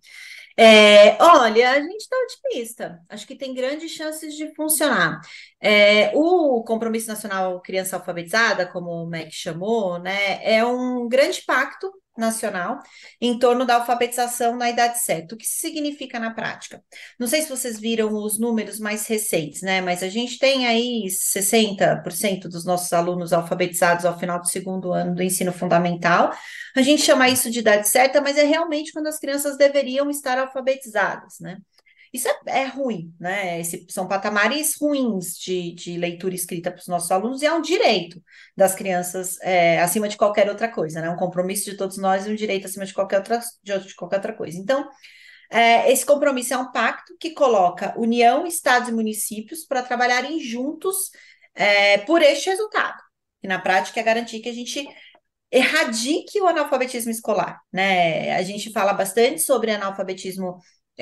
[0.57, 3.01] É, olha, a gente está otimista.
[3.09, 5.21] Acho que tem grandes chances de funcionar.
[5.61, 11.93] É, o Compromisso Nacional Criança Alfabetizada, como o MEC chamou, né, é um grande pacto
[12.17, 12.81] nacional
[13.21, 15.35] em torno da alfabetização na idade certa.
[15.35, 16.83] O que significa na prática?
[17.19, 19.81] Não sei se vocês viram os números mais recentes, né?
[19.81, 25.15] Mas a gente tem aí 60% dos nossos alunos alfabetizados ao final do segundo ano
[25.15, 26.33] do ensino fundamental.
[26.77, 30.39] A gente chama isso de idade certa, mas é realmente quando as crianças deveriam estar
[30.39, 31.59] alfabetizadas, né?
[32.15, 33.61] Isso é, é ruim, né?
[33.61, 37.61] Esse, são patamares ruins de, de leitura escrita para os nossos alunos e é um
[37.61, 38.23] direito
[38.57, 41.11] das crianças é, acima de qualquer outra coisa, né?
[41.11, 44.33] Um compromisso de todos nós e um direito acima de qualquer outra, de, qualquer outra
[44.33, 44.57] coisa.
[44.57, 44.89] Então,
[45.51, 51.11] é, esse compromisso é um pacto que coloca União, Estados e municípios para trabalharem juntos
[51.53, 53.03] é, por este resultado,
[53.41, 54.87] que na prática é garantir que a gente
[55.51, 58.37] erradique o analfabetismo escolar, né?
[58.37, 60.61] A gente fala bastante sobre analfabetismo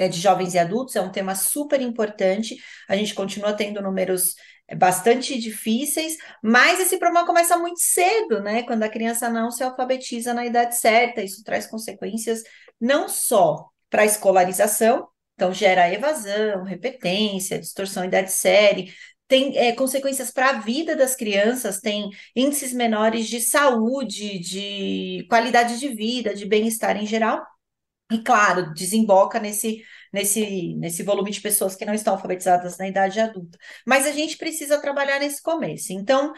[0.08, 2.56] de jovens e adultos, é um tema super importante.
[2.88, 4.34] A gente continua tendo números
[4.68, 8.62] é, bastante difíceis, mas esse problema começa muito cedo, né?
[8.62, 12.42] Quando a criança não se alfabetiza na idade certa, isso traz consequências
[12.80, 18.92] não só para a escolarização, então gera evasão, repetência, distorção idade série,
[19.28, 25.78] tem é, consequências para a vida das crianças, tem índices menores de saúde, de qualidade
[25.80, 27.42] de vida, de bem-estar em geral.
[28.10, 33.20] E claro, desemboca nesse, nesse, nesse volume de pessoas que não estão alfabetizadas na idade
[33.20, 33.58] adulta.
[33.86, 35.92] Mas a gente precisa trabalhar nesse começo.
[35.92, 36.32] Então,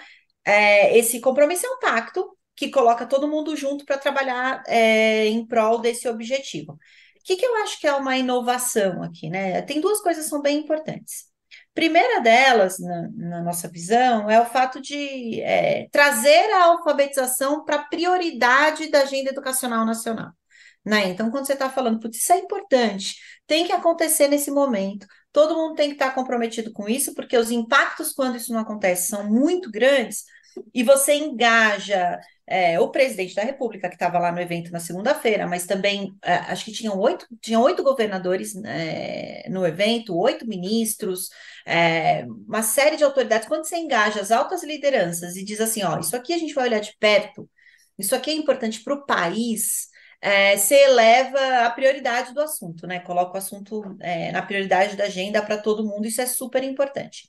[0.44, 5.44] é, esse compromisso é um pacto que coloca todo mundo junto para trabalhar é, em
[5.46, 6.72] prol desse objetivo.
[6.72, 6.78] O
[7.24, 9.62] que, que eu acho que é uma inovação aqui, né?
[9.62, 11.24] Tem duas coisas que são bem importantes.
[11.72, 17.84] Primeira delas, na, na nossa visão, é o fato de é, trazer a alfabetização para
[17.84, 20.30] prioridade da agenda educacional nacional.
[20.84, 21.08] Né?
[21.08, 23.16] Então, quando você está falando, putz, isso é importante,
[23.46, 27.36] tem que acontecer nesse momento, todo mundo tem que estar tá comprometido com isso, porque
[27.38, 30.24] os impactos, quando isso não acontece, são muito grandes,
[30.72, 35.46] e você engaja é, o presidente da República, que estava lá no evento na segunda-feira,
[35.46, 41.28] mas também é, acho que tinham oito, tinham oito governadores é, no evento, oito ministros,
[41.66, 43.48] é, uma série de autoridades.
[43.48, 46.68] Quando você engaja as altas lideranças e diz assim: ó, isso aqui a gente vai
[46.68, 47.48] olhar de perto,
[47.98, 49.88] isso aqui é importante para o país.
[50.26, 52.98] É, você eleva a prioridade do assunto, né?
[53.00, 57.28] Coloca o assunto é, na prioridade da agenda para todo mundo, isso é super importante.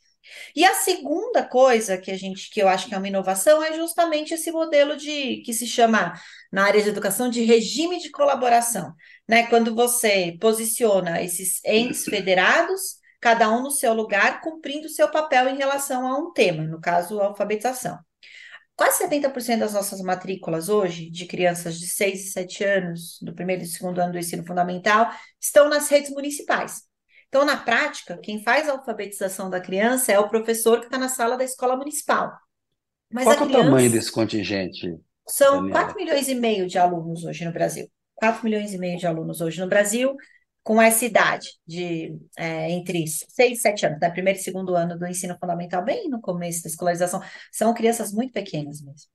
[0.55, 3.73] E a segunda coisa que a gente que eu acho que é uma inovação é
[3.75, 6.13] justamente esse modelo de que se chama
[6.49, 8.93] na área de educação de regime de colaboração,
[9.27, 9.47] né?
[9.47, 15.49] Quando você posiciona esses entes federados, cada um no seu lugar, cumprindo o seu papel
[15.49, 17.99] em relação a um tema, no caso, a alfabetização.
[18.75, 23.63] Quase 70% das nossas matrículas hoje, de crianças de 6 e 7 anos, do primeiro
[23.63, 25.09] e segundo ano do ensino fundamental,
[25.39, 26.81] estão nas redes municipais.
[27.29, 31.09] Então, na prática, quem faz a alfabetização da criança é o professor que está na
[31.09, 32.33] sala da escola municipal.
[33.11, 34.99] Mas Qual é o tamanho desse contingente?
[35.27, 35.85] São Daniela?
[35.85, 37.89] 4 milhões e meio de alunos hoje no Brasil.
[38.15, 40.15] 4 milhões e meio de alunos hoje no Brasil,
[40.65, 44.09] com essa idade de é, entre 6 e 7 anos, né?
[44.09, 47.21] primeiro e segundo ano do ensino fundamental, bem no começo da escolarização.
[47.51, 49.07] São crianças muito pequenas mesmo.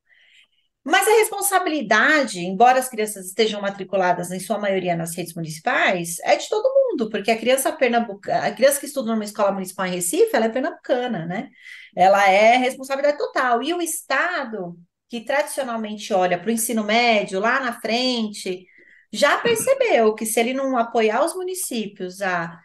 [0.85, 6.37] Mas a responsabilidade, embora as crianças estejam matriculadas em sua maioria nas redes municipais, é
[6.37, 9.95] de todo mundo, porque a criança pernambucana, a criança que estuda numa escola municipal em
[9.97, 11.49] Recife, ela é pernambucana, né?
[11.97, 13.61] Ela é responsabilidade total.
[13.61, 18.65] E o Estado, que tradicionalmente olha para o ensino médio lá na frente,
[19.13, 22.61] já percebeu que se ele não apoiar os municípios a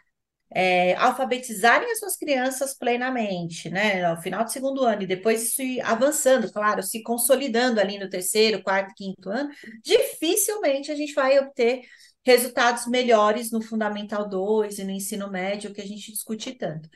[0.54, 5.62] é, alfabetizarem as suas crianças plenamente, né, ao final do segundo ano, e depois isso
[5.62, 9.50] ir avançando, claro, se consolidando ali no terceiro, quarto, quinto ano,
[9.84, 11.82] dificilmente a gente vai obter
[12.24, 16.88] resultados melhores no Fundamental 2 e no ensino médio, que a gente discute tanto.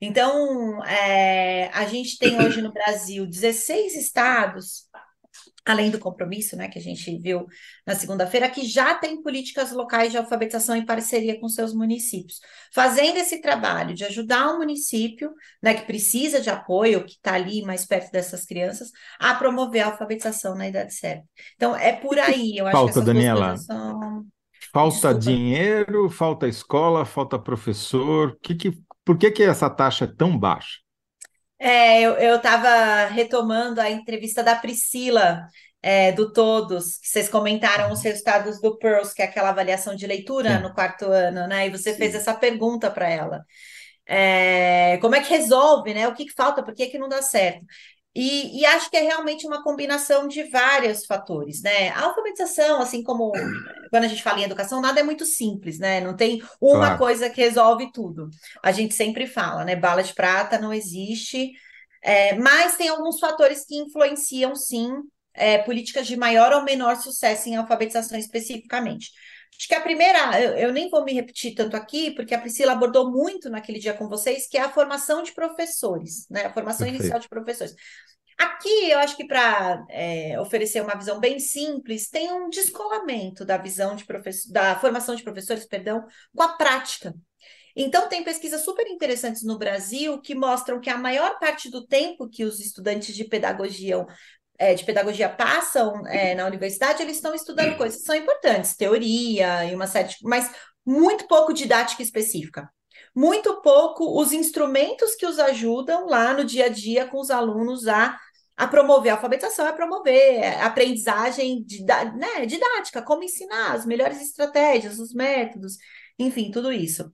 [0.00, 4.87] Então, é, a gente tem hoje no Brasil 16 estados
[5.68, 7.46] além do compromisso, né, que a gente viu
[7.86, 12.40] na segunda-feira, que já tem políticas locais de alfabetização em parceria com seus municípios,
[12.72, 15.30] fazendo esse trabalho de ajudar o município,
[15.62, 19.86] né, que precisa de apoio, que está ali mais perto dessas crianças, a promover a
[19.88, 21.24] alfabetização na idade certa.
[21.54, 23.56] Então, é por aí, eu acho falta, que Daniela.
[23.58, 24.26] são...
[24.72, 25.18] Falta Desculpa.
[25.20, 28.38] dinheiro, falta escola, falta professor.
[28.42, 30.78] Que que, por que, que essa taxa é tão baixa?
[31.58, 35.48] É, eu estava retomando a entrevista da Priscila,
[35.82, 40.06] é, do Todos, que vocês comentaram os resultados do Pearls, que é aquela avaliação de
[40.06, 40.62] leitura Sim.
[40.62, 41.66] no quarto ano, né?
[41.66, 42.18] E você fez Sim.
[42.18, 43.44] essa pergunta para ela.
[44.06, 46.08] É, como é que resolve, né?
[46.08, 46.62] O que, que falta?
[46.62, 47.64] Por que, que não dá certo?
[48.20, 51.90] E, e acho que é realmente uma combinação de vários fatores, né?
[51.90, 53.32] A alfabetização, assim como
[53.90, 56.00] quando a gente fala em educação, nada é muito simples, né?
[56.00, 56.98] Não tem uma Claro.
[56.98, 58.28] coisa que resolve tudo.
[58.62, 59.76] A gente sempre fala, né?
[59.76, 61.52] Bala de prata não existe,
[62.02, 64.90] é, mas tem alguns fatores que influenciam, sim,
[65.34, 69.10] é, políticas de maior ou menor sucesso em alfabetização especificamente.
[69.56, 72.72] Acho que a primeira, eu, eu nem vou me repetir tanto aqui, porque a Priscila
[72.72, 76.46] abordou muito naquele dia com vocês, que é a formação de professores, né?
[76.46, 77.02] A formação Perfeito.
[77.02, 77.74] inicial de professores.
[78.38, 79.84] Aqui, eu acho que para
[80.40, 85.24] oferecer uma visão bem simples, tem um descolamento da visão de professor, da formação de
[85.24, 87.12] professores, perdão, com a prática.
[87.74, 92.28] Então, tem pesquisas super interessantes no Brasil que mostram que a maior parte do tempo
[92.28, 94.04] que os estudantes de pedagogia
[94.58, 99.64] é, de pedagogia passam é, na universidade, eles estão estudando coisas que são importantes, teoria
[99.64, 100.50] e uma série de, mas
[100.84, 102.68] muito pouco didática específica.
[103.14, 107.86] Muito pouco os instrumentos que os ajudam lá no dia a dia com os alunos
[107.88, 108.18] a,
[108.56, 111.64] a promover a alfabetização, a promover a aprendizagem
[112.16, 115.76] né, didática, como ensinar as melhores estratégias, os métodos,
[116.18, 117.12] enfim, tudo isso.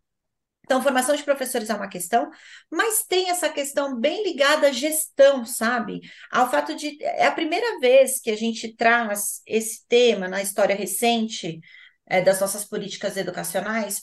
[0.64, 2.30] Então, formação de professores é uma questão,
[2.70, 6.00] mas tem essa questão bem ligada à gestão, sabe?
[6.30, 6.96] Ao fato de.
[7.02, 11.60] É a primeira vez que a gente traz esse tema na história recente
[12.06, 14.02] é, das nossas políticas educacionais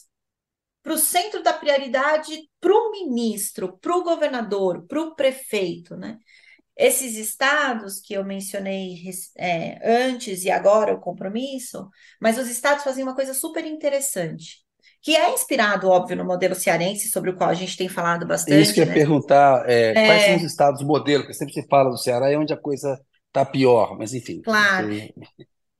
[0.83, 6.17] para o centro da prioridade para o ministro, para o governador, para o prefeito, né?
[6.77, 8.97] Esses estados que eu mencionei
[9.37, 14.63] é, antes e agora o compromisso, mas os estados fazem uma coisa super interessante
[15.01, 18.61] que é inspirado, óbvio, no modelo cearense, sobre o qual a gente tem falado bastante.
[18.61, 18.93] Isso que eu ia né?
[18.93, 20.05] perguntar, é, é...
[20.05, 22.99] quais são os estados modelo, porque sempre se fala do Ceará é onde a coisa
[23.27, 24.41] está pior, mas enfim.
[24.41, 24.89] Claro.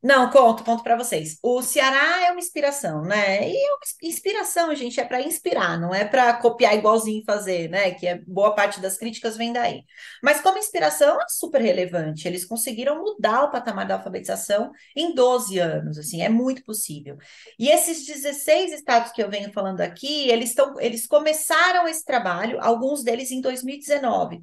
[0.04, 1.38] Não, conto, conto para vocês.
[1.44, 3.48] O Ceará é uma inspiração, né?
[3.48, 3.70] E é
[4.02, 7.92] inspiração, gente, é para inspirar, não é para copiar igualzinho e fazer, né?
[7.92, 9.84] Que é boa parte das críticas vem daí.
[10.24, 12.28] Mas como inspiração é super relevante.
[12.28, 17.18] Eles conseguiram mudar o patamar da alfabetização em 12 anos, assim, é muito possível.
[17.60, 22.58] E esses 16 estados que eu venho falando aqui, eles estão, eles começaram esse trabalho,
[22.60, 24.40] alguns deles em 2019.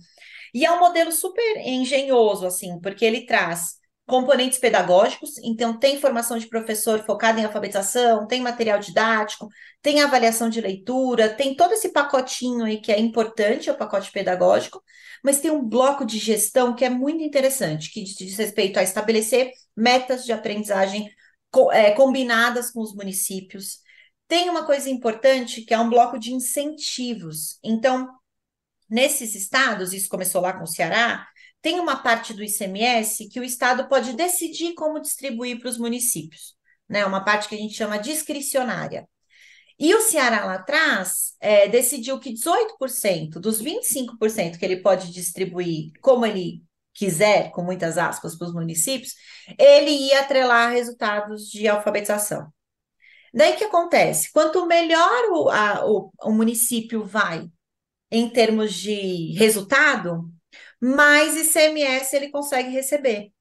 [0.55, 3.78] E é um modelo super engenhoso, assim, porque ele traz
[4.09, 9.49] componentes pedagógicos, então tem formação de professor focada em alfabetização, tem material didático,
[9.83, 14.11] tem avaliação de leitura, tem todo esse pacotinho aí que é importante, é o pacote
[14.11, 14.83] pedagógico,
[15.23, 19.53] mas tem um bloco de gestão que é muito interessante, que diz respeito a estabelecer
[19.77, 21.11] metas de aprendizagem
[21.73, 23.81] é, combinadas com os municípios.
[24.27, 27.59] Tem uma coisa importante que é um bloco de incentivos.
[27.63, 28.09] Então,
[28.89, 31.27] nesses estados, isso começou lá com o Ceará,
[31.61, 36.55] tem uma parte do ICMS que o Estado pode decidir como distribuir para os municípios,
[36.89, 37.05] né?
[37.05, 39.09] Uma parte que a gente chama discricionária.
[39.79, 45.93] E o Ceará lá atrás é, decidiu que 18% dos 25% que ele pode distribuir
[46.01, 49.15] como ele quiser, com muitas aspas, para os municípios,
[49.57, 52.53] ele ia atrelar resultados de alfabetização.
[53.33, 54.33] Daí que acontece?
[54.33, 57.49] Quanto melhor o, a, o, o município vai
[58.11, 60.29] em termos de resultado,
[60.81, 63.33] mais ICMS ele consegue receber.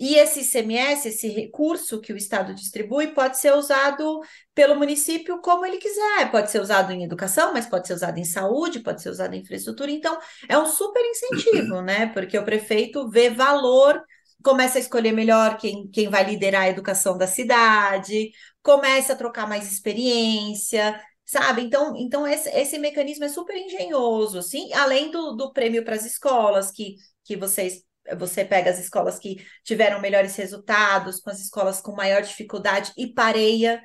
[0.00, 4.20] E esse ICMS, esse recurso que o Estado distribui, pode ser usado
[4.54, 6.30] pelo município como ele quiser.
[6.30, 9.40] Pode ser usado em educação, mas pode ser usado em saúde, pode ser usado em
[9.40, 9.90] infraestrutura.
[9.90, 10.16] Então,
[10.48, 12.06] é um super incentivo, né?
[12.06, 14.00] Porque o prefeito vê valor,
[14.42, 18.30] começa a escolher melhor quem, quem vai liderar a educação da cidade,
[18.62, 21.62] começa a trocar mais experiência, sabe?
[21.62, 26.06] Então, então esse, esse mecanismo é super engenhoso, assim, além do, do prêmio para as
[26.06, 27.86] escolas, que, que vocês
[28.16, 33.12] você pega as escolas que tiveram melhores resultados, com as escolas com maior dificuldade e
[33.12, 33.82] pareia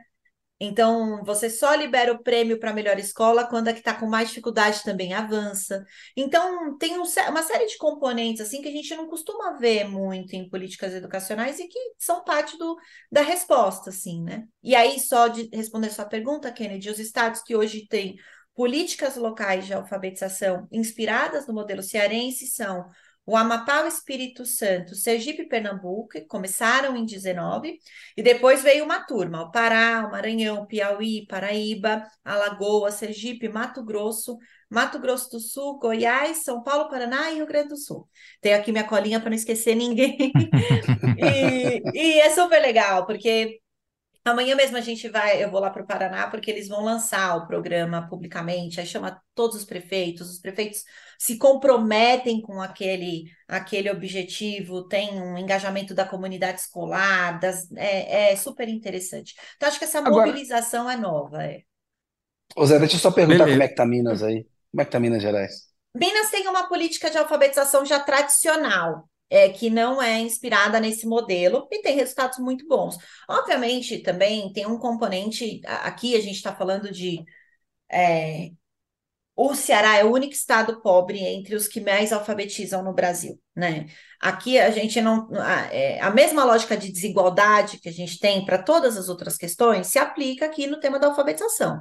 [0.60, 4.08] então, você só libera o prêmio para a melhor escola quando a que está com
[4.08, 5.84] mais dificuldade também avança.
[6.16, 10.34] Então, tem um, uma série de componentes assim que a gente não costuma ver muito
[10.34, 12.78] em políticas educacionais e que são parte do,
[13.12, 14.46] da resposta, assim, né?
[14.64, 18.16] E aí, só de responder sua pergunta, Kennedy, os estados que hoje têm
[18.56, 22.90] políticas locais de alfabetização inspiradas no modelo cearense são
[23.26, 27.80] o Amapá, o Espírito Santo, Sergipe e Pernambuco, começaram em 19,
[28.18, 34.38] e depois veio uma turma, o Pará, o Maranhão, Piauí, Paraíba, Alagoas, Sergipe, Mato Grosso,
[34.70, 38.10] Mato Grosso do Sul, Goiás, São Paulo, Paraná e Rio Grande do Sul.
[38.42, 40.32] Tenho aqui minha colinha para não esquecer ninguém.
[41.18, 43.62] e, e é super legal, porque
[44.26, 47.36] Amanhã mesmo a gente vai, eu vou lá para o Paraná, porque eles vão lançar
[47.36, 50.84] o programa publicamente, aí chama todos os prefeitos, os prefeitos
[51.20, 58.36] se comprometem com aquele, aquele objetivo, tem um engajamento da comunidade escolar, das, é, é
[58.38, 59.36] super interessante.
[59.58, 61.44] Então, acho que essa Agora, mobilização é nova.
[61.44, 61.64] É.
[62.56, 63.52] Ô Zé, deixa eu só perguntar beleza.
[63.56, 64.46] como é que está Minas aí.
[64.72, 65.74] Como é que está Minas Gerais?
[65.96, 71.68] Minas tem uma política de alfabetização já tradicional é, que não é inspirada nesse modelo
[71.72, 72.98] e tem resultados muito bons.
[73.30, 77.24] Obviamente, também tem um componente, aqui a gente está falando de.
[77.92, 78.52] É,
[79.36, 83.88] o Ceará é o único estado pobre entre os que mais alfabetizam no Brasil, né?
[84.22, 85.28] Aqui a gente não.
[85.34, 89.36] A, é, a mesma lógica de desigualdade que a gente tem para todas as outras
[89.36, 91.80] questões se aplica aqui no tema da alfabetização,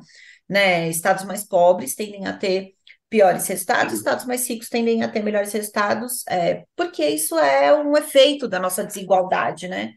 [0.49, 0.89] né?
[0.89, 2.75] Estados mais pobres tendem a ter
[3.13, 7.95] piores resultados, estados mais ricos tendem a ter melhores resultados, é, porque isso é um
[7.95, 9.93] efeito da nossa desigualdade, né?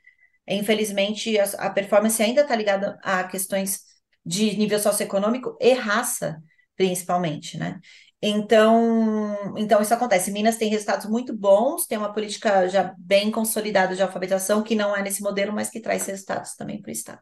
[0.47, 3.79] Infelizmente, a, a performance ainda está ligada a questões
[4.25, 6.37] de nível socioeconômico e raça.
[6.75, 7.79] principalmente, né?
[8.21, 10.31] Então, então isso acontece.
[10.31, 14.95] Minas tem resultados muito bons, tem uma política já bem consolidada de alfabetização, que não
[14.95, 17.21] é nesse modelo, mas que traz resultados também para o Estado.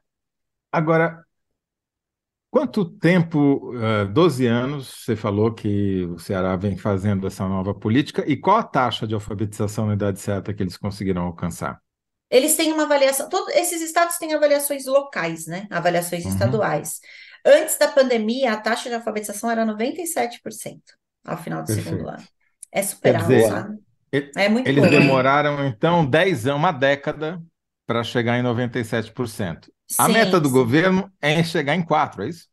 [0.71, 1.23] Agora,
[2.53, 8.23] quanto tempo, uh, 12 anos, você falou que o Ceará vem fazendo essa nova política,
[8.27, 11.81] e qual a taxa de alfabetização na idade certa que eles conseguiram alcançar?
[12.29, 15.65] Eles têm uma avaliação, todos esses estados têm avaliações locais, né?
[15.71, 16.29] Avaliações uhum.
[16.29, 16.99] estaduais.
[17.43, 20.77] Antes da pandemia, a taxa de alfabetização era 97%
[21.25, 21.89] ao final do Perfeito.
[21.89, 22.23] segundo ano.
[22.71, 23.79] É super alto, sabe?
[24.37, 27.41] é muito Eles demoraram, então, 10 anos, uma década,
[27.87, 29.69] para chegar em 97%.
[29.95, 30.53] Sim, a meta do sim.
[30.53, 32.47] governo é chegar em 4, é isso?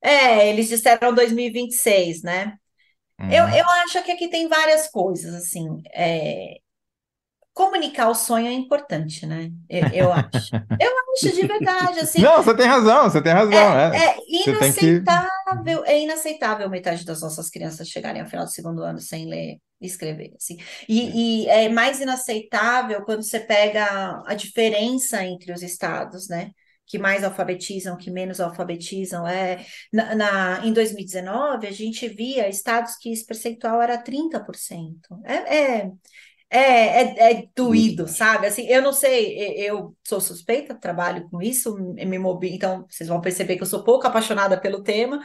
[0.00, 2.56] É, eles disseram 2026, né?
[3.20, 3.30] Uhum.
[3.30, 5.82] Eu, eu acho que aqui tem várias coisas, assim.
[5.92, 6.58] É,
[7.52, 9.50] comunicar o sonho é importante, né?
[9.68, 10.54] Eu, eu acho.
[10.80, 10.92] Eu
[11.26, 12.22] acho de verdade, assim.
[12.22, 13.78] Não, você tem razão, você tem razão.
[13.80, 14.16] É, é.
[14.16, 14.16] é
[14.46, 15.90] inaceitável, que...
[15.90, 20.32] é inaceitável metade das nossas crianças chegarem ao final do segundo ano sem ler escrever,
[20.36, 20.56] assim.
[20.88, 26.50] E, e é mais inaceitável quando você pega a diferença entre os estados, né?
[26.88, 29.26] que mais alfabetizam, que menos alfabetizam.
[29.26, 35.20] É, na, na, em 2019, a gente via estados que esse percentual era 30%.
[35.24, 35.34] É,
[35.82, 35.92] é,
[36.50, 38.46] é, é, é doído, sabe?
[38.46, 43.20] Assim, eu não sei, eu sou suspeita, trabalho com isso, me mobi, então vocês vão
[43.20, 45.20] perceber que eu sou pouco apaixonada pelo tema.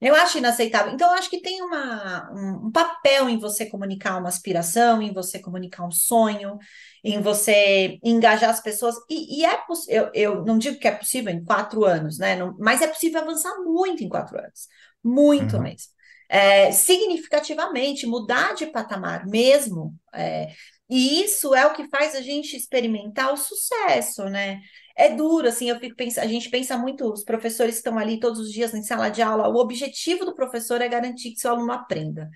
[0.00, 0.92] Eu acho inaceitável.
[0.92, 5.14] Então, eu acho que tem uma, um, um papel em você comunicar uma aspiração, em
[5.14, 6.58] você comunicar um sonho,
[7.02, 8.96] em você engajar as pessoas.
[9.08, 9.58] E, e é
[9.88, 12.36] eu, eu não digo que é possível em quatro anos, né?
[12.36, 14.68] Não, mas é possível avançar muito em quatro anos.
[15.02, 15.62] Muito uhum.
[15.62, 15.93] mesmo
[16.34, 19.94] é, significativamente, mudar de patamar mesmo.
[20.12, 20.48] É,
[20.90, 24.60] e isso é o que faz a gente experimentar o sucesso, né?
[24.96, 28.40] É duro, assim, eu fico pensando, a gente pensa muito, os professores estão ali todos
[28.40, 31.72] os dias em sala de aula, o objetivo do professor é garantir que seu aluno
[31.72, 32.28] aprenda.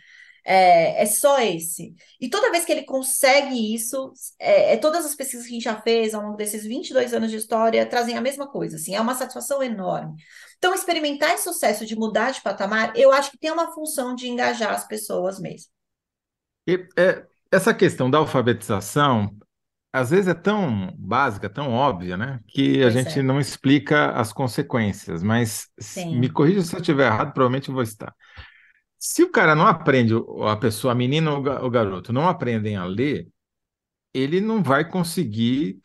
[0.51, 1.95] É, é, só esse.
[2.19, 5.65] E toda vez que ele consegue isso, é, é, todas as pesquisas que a gente
[5.65, 9.01] já fez ao longo desses 22 anos de história trazem a mesma coisa, assim, é
[9.01, 10.15] uma satisfação enorme.
[10.57, 14.27] Então, experimentar esse sucesso de mudar de patamar, eu acho que tem uma função de
[14.27, 15.69] engajar as pessoas mesmo.
[16.67, 19.37] E, é, essa questão da alfabetização,
[19.93, 22.41] às vezes é tão básica, tão óbvia, né?
[22.49, 23.23] Que a gente é.
[23.23, 25.23] não explica as consequências.
[25.23, 25.69] Mas
[26.07, 28.15] me corrija se eu estiver errado, provavelmente eu vou estar.
[28.99, 30.15] Se o cara não aprende,
[30.49, 33.29] a pessoa, a menina ou o garoto, não aprendem a ler,
[34.15, 35.81] ele não vai conseguir.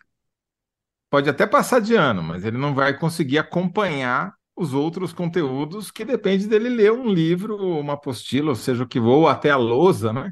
[1.09, 6.03] Pode até passar de ano, mas ele não vai conseguir acompanhar os outros conteúdos que
[6.05, 9.57] depende dele ler um livro, uma apostila, ou seja o que for, ou até a
[9.57, 10.32] lousa, né?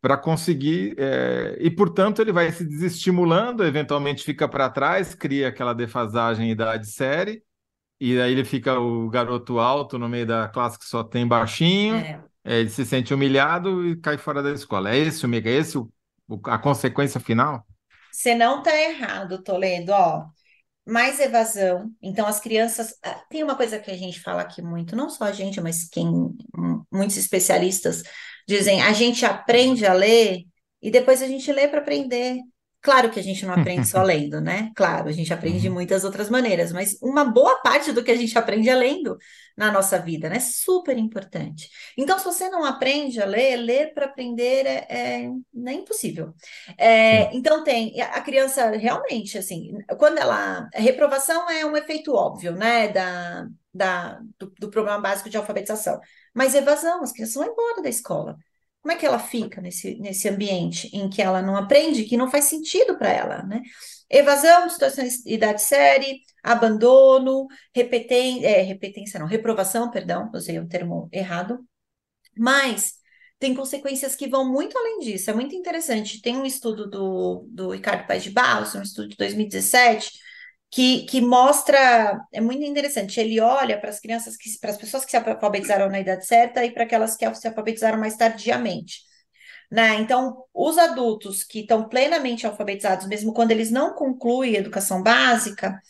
[0.00, 0.96] Para conseguir.
[0.98, 1.58] É...
[1.60, 7.42] E, portanto, ele vai se desestimulando, eventualmente fica para trás, cria aquela defasagem idade-série,
[8.00, 11.96] e aí ele fica o garoto alto no meio da classe que só tem baixinho,
[11.96, 12.22] é.
[12.44, 14.90] É, ele se sente humilhado e cai fora da escola.
[14.94, 15.50] É esse, Miga?
[15.50, 15.90] É esse o,
[16.44, 17.66] a consequência final?
[18.12, 19.90] Você não está errado, Toledo.
[19.92, 20.26] Ó,
[20.86, 21.90] mais evasão.
[22.00, 22.94] Então, as crianças.
[23.02, 25.88] Ah, tem uma coisa que a gente fala aqui muito, não só a gente, mas
[25.88, 26.08] quem.
[26.92, 28.02] Muitos especialistas
[28.46, 30.44] dizem: a gente aprende a ler
[30.80, 32.38] e depois a gente lê para aprender.
[32.86, 34.70] Claro que a gente não aprende só lendo, né?
[34.76, 35.74] Claro, a gente aprende de uhum.
[35.74, 39.18] muitas outras maneiras, mas uma boa parte do que a gente aprende é lendo
[39.56, 40.38] na nossa vida, né?
[40.38, 41.68] Super importante.
[41.98, 45.24] Então, se você não aprende a ler, ler para aprender é, é,
[45.66, 46.32] é impossível.
[46.78, 50.68] É, então, tem a criança realmente, assim, quando ela.
[50.72, 52.86] Reprovação é um efeito óbvio, né?
[52.86, 56.00] Da, da, do, do programa básico de alfabetização.
[56.32, 58.36] Mas evasão, as crianças vão embora da escola.
[58.86, 62.30] Como é que ela fica nesse, nesse ambiente em que ela não aprende, que não
[62.30, 63.60] faz sentido para ela, né?
[64.08, 71.08] Evasão, situações de idade série, abandono, repetência, é, repetência não, reprovação, perdão, usei o termo
[71.10, 71.58] errado,
[72.38, 72.92] mas
[73.40, 76.22] tem consequências que vão muito além disso, é muito interessante.
[76.22, 80.12] Tem um estudo do, do Ricardo Paes de Barros, um estudo de 2017,
[80.70, 85.04] que, que mostra, é muito interessante, ele olha para as crianças, que, para as pessoas
[85.04, 89.06] que se alfabetizaram na idade certa e para aquelas que se alfabetizaram mais tardiamente.
[89.70, 89.96] Né?
[89.96, 95.80] Então, os adultos que estão plenamente alfabetizados, mesmo quando eles não concluem a educação básica,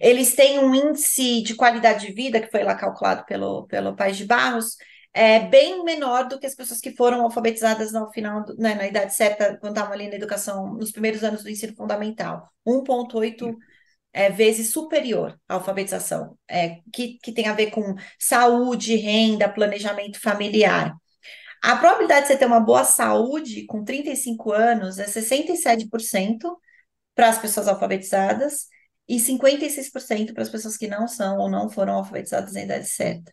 [0.00, 4.16] eles têm um índice de qualidade de vida, que foi lá calculado pelo, pelo País
[4.16, 4.76] de Barros,
[5.12, 9.14] é bem menor do que as pessoas que foram alfabetizadas no final, né, na idade
[9.14, 12.50] certa, quando estavam ali na educação, nos primeiros anos do ensino fundamental.
[12.66, 13.56] 1,8
[14.16, 20.18] é, vezes superior à alfabetização, é, que, que tem a ver com saúde, renda, planejamento
[20.20, 20.94] familiar.
[21.62, 26.56] A probabilidade de você ter uma boa saúde com 35 anos é 67%
[27.14, 28.66] para as pessoas alfabetizadas
[29.08, 33.32] e 56% para as pessoas que não são ou não foram alfabetizadas na idade certa.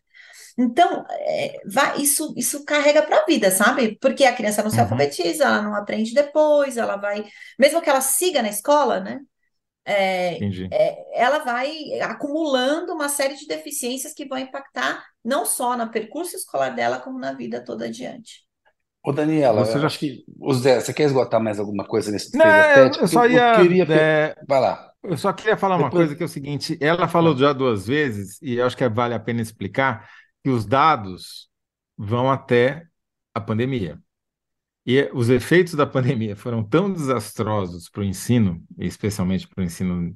[0.57, 3.97] Então, é, vai, isso, isso carrega para a vida, sabe?
[3.99, 4.83] Porque a criança não se Uhum.
[4.83, 7.25] alfabetiza, ela não aprende depois, ela vai,
[7.59, 9.19] mesmo que ela siga na escola, né?
[9.85, 10.71] É, Entendi.
[10.71, 11.71] é, ela vai
[12.01, 17.19] acumulando uma série de deficiências que vão impactar não só no percurso escolar dela, como
[17.19, 18.45] na vida toda adiante.
[19.03, 19.87] Ô, Daniela, Você já.
[19.87, 20.23] acho que.
[20.39, 23.41] O Zé, você quer esgotar mais alguma coisa nesse Não, eu eu só eu, eu
[23.41, 23.51] ia.
[23.51, 23.83] queria.
[23.89, 24.93] é, Vai lá.
[25.03, 28.39] eu só queria falar uma coisa que é o seguinte: ela falou já duas vezes,
[28.41, 30.09] e eu acho que vale a pena explicar,
[30.43, 31.49] que os dados
[31.97, 32.87] vão até
[33.33, 34.01] a pandemia.
[34.85, 40.13] E os efeitos da pandemia foram tão desastrosos para o ensino, especialmente para o ensino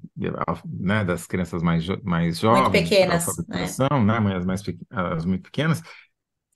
[0.65, 3.67] né, das crianças mais, jo mais Muito jovens, a pequenas, né?
[4.05, 5.81] né, as, mais pe- as muito pequenas,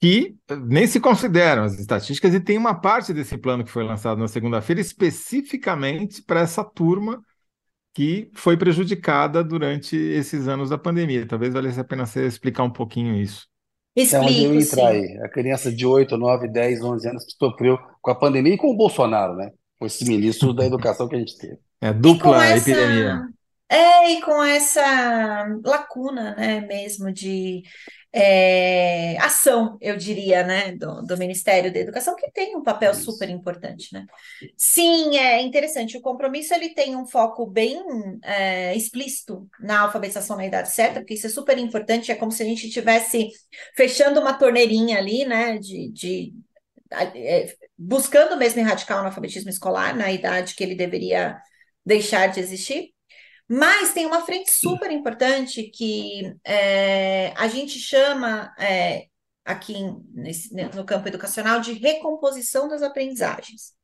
[0.00, 0.36] que
[0.66, 4.28] nem se consideram as estatísticas, e tem uma parte desse plano que foi lançado na
[4.28, 7.22] segunda-feira especificamente para essa turma
[7.94, 11.26] que foi prejudicada durante esses anos da pandemia.
[11.26, 13.48] Talvez valesse a pena você explicar um pouquinho isso.
[14.14, 14.98] É onde eu Explico, ia entrar sim.
[14.98, 15.18] aí.
[15.22, 18.68] A criança de 8, 9, 10, 11 anos que sofreu com a pandemia e com
[18.68, 19.52] o Bolsonaro, né?
[19.78, 21.58] Foi esse ministro da educação que a gente teve.
[21.80, 23.20] É E com dupla epidemia.
[23.72, 27.62] É, e com essa lacuna, né, mesmo de
[28.12, 33.10] é, ação, eu diria, né, do, do Ministério da Educação, que tem um papel Isso.
[33.10, 34.04] super importante, né?
[34.56, 35.96] Sim, é interessante.
[35.96, 37.82] O compromisso ele tem um foco bem
[38.22, 42.12] é, explícito na alfabetização na idade certa, porque isso é super importante.
[42.12, 43.30] É como se a gente estivesse
[43.74, 46.34] fechando uma torneirinha ali, né, de, de
[47.14, 51.40] é, buscando mesmo erradicar o analfabetismo escolar na idade que ele deveria
[51.84, 52.91] deixar de existir.
[53.54, 59.08] Mas tem uma frente super importante que é, a gente chama é,
[59.44, 59.74] aqui
[60.14, 63.74] nesse, no campo educacional de recomposição das aprendizagens.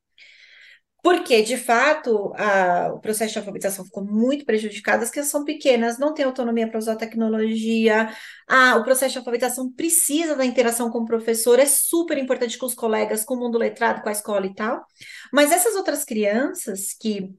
[1.03, 5.99] Porque, de fato, a, o processo de alfabetização ficou muito prejudicado, as crianças são pequenas,
[5.99, 8.09] não têm autonomia para usar tecnologia,
[8.49, 12.65] a, o processo de alfabetização precisa da interação com o professor, é super importante com
[12.65, 14.83] os colegas, com o mundo letrado, com a escola e tal.
[15.31, 17.37] Mas essas outras crianças que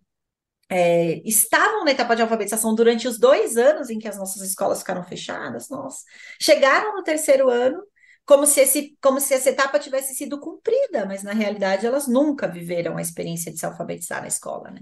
[0.70, 4.80] é, estavam na etapa de alfabetização durante os dois anos em que as nossas escolas
[4.80, 6.04] ficaram fechadas, nossa,
[6.40, 7.82] chegaram no terceiro ano
[8.26, 12.48] como se, esse, como se essa etapa tivesse sido cumprida, mas na realidade elas nunca
[12.48, 14.82] viveram a experiência de se alfabetizar na escola, né?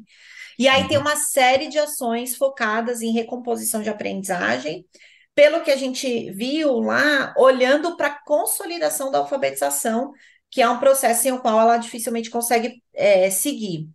[0.60, 4.86] E aí tem uma série de ações focadas em recomposição de aprendizagem,
[5.34, 10.12] pelo que a gente viu lá, olhando para a consolidação da alfabetização,
[10.50, 13.88] que é um processo em o qual ela dificilmente consegue é, seguir.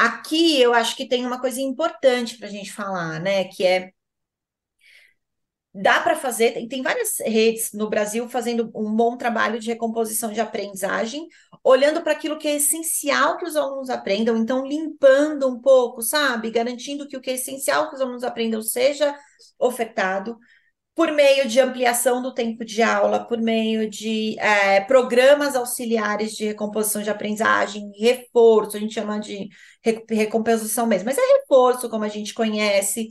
[0.00, 3.44] Aqui eu acho que tem uma coisa importante para a gente falar, né?
[3.44, 3.92] Que é
[5.72, 10.32] dá para fazer, tem, tem várias redes no Brasil fazendo um bom trabalho de recomposição
[10.32, 11.28] de aprendizagem,
[11.62, 16.50] olhando para aquilo que é essencial que os alunos aprendam, então limpando um pouco, sabe?
[16.50, 19.14] Garantindo que o que é essencial que os alunos aprendam seja
[19.58, 20.36] ofertado
[20.94, 26.46] por meio de ampliação do tempo de aula, por meio de é, programas auxiliares de
[26.46, 29.48] recomposição de aprendizagem, reforço, a gente chama de
[30.10, 33.08] recomposição mesmo, mas é reforço, como a gente conhece,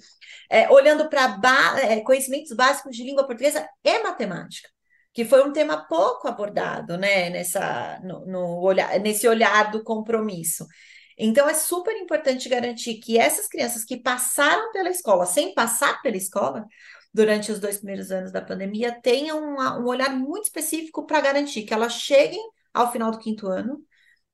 [0.50, 1.40] é, olhando para
[1.82, 4.70] é, conhecimentos básicos de língua portuguesa e matemática,
[5.14, 10.66] que foi um tema pouco abordado, né, nessa, no, no olhar, nesse olhar do compromisso.
[11.18, 16.16] Então, é super importante garantir que essas crianças que passaram pela escola, sem passar pela
[16.16, 16.66] escola,
[17.14, 21.74] durante os dois primeiros anos da pandemia, tenham um, olhar muito específico para garantir que
[21.74, 22.40] elas cheguem
[22.74, 23.84] ao final do quinto ano,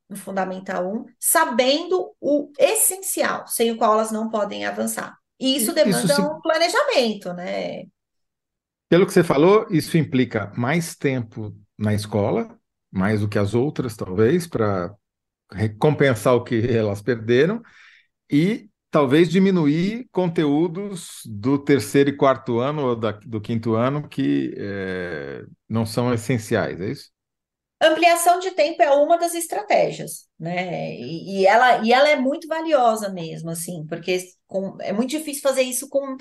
[0.09, 5.17] no Fundamental 1, sabendo o essencial, sem o qual elas não podem avançar.
[5.39, 7.85] E isso demanda Isso se- um planejamento, né?
[8.89, 12.57] Pelo que você falou, isso implica mais tempo na escola,
[12.91, 14.93] mais do que as outras, talvez, para
[15.51, 17.61] recompensar o que elas perderam,
[18.31, 24.53] e talvez diminuir conteúdos do terceiro e quarto ano ou da- do quinto ano que
[24.57, 27.11] eh, não são essenciais, é isso?
[27.81, 30.95] Ampliação de tempo é uma das estratégias, né?
[30.95, 34.17] E, e ela, e ela é muito valiosa mesmo, assim, porque
[34.47, 36.15] com- é muito difícil fazer isso com,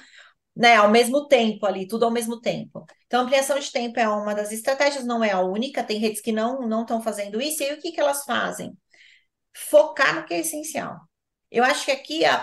[0.56, 2.86] né, ao mesmo tempo ali, tudo ao mesmo tempo.
[3.06, 6.32] Então, ampliação de tempo é uma das estratégias, não é a única, tem redes que
[6.32, 8.76] não não estão fazendo isso, e aí o que que elas fazem?
[9.54, 10.98] Focar no que é essencial.
[11.54, 12.36] Eu acho que aqui a,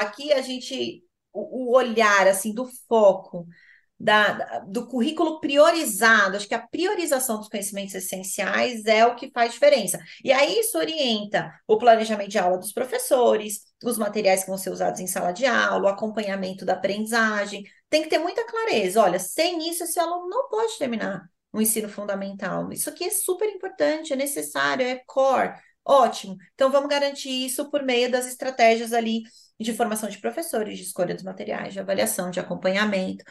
[0.00, 3.46] aqui a gente, o, o olhar, assim, do foco,
[3.98, 9.52] da, do currículo priorizado, acho que a priorização dos conhecimentos essenciais é o que faz
[9.52, 9.98] diferença.
[10.22, 14.70] E aí isso orienta o planejamento de aula dos professores, os materiais que vão ser
[14.70, 17.64] usados em sala de aula, o acompanhamento da aprendizagem.
[17.88, 19.02] Tem que ter muita clareza.
[19.02, 22.72] Olha, sem isso, esse aluno não pode terminar o ensino fundamental.
[22.72, 25.54] Isso aqui é super importante, é necessário, é core.
[25.84, 26.36] Ótimo.
[26.54, 29.22] Então, vamos garantir isso por meio das estratégias ali
[29.60, 33.24] de formação de professores, de escolha dos materiais, de avaliação, de acompanhamento.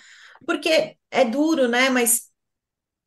[0.45, 1.89] Porque é duro, né?
[1.89, 2.32] Mas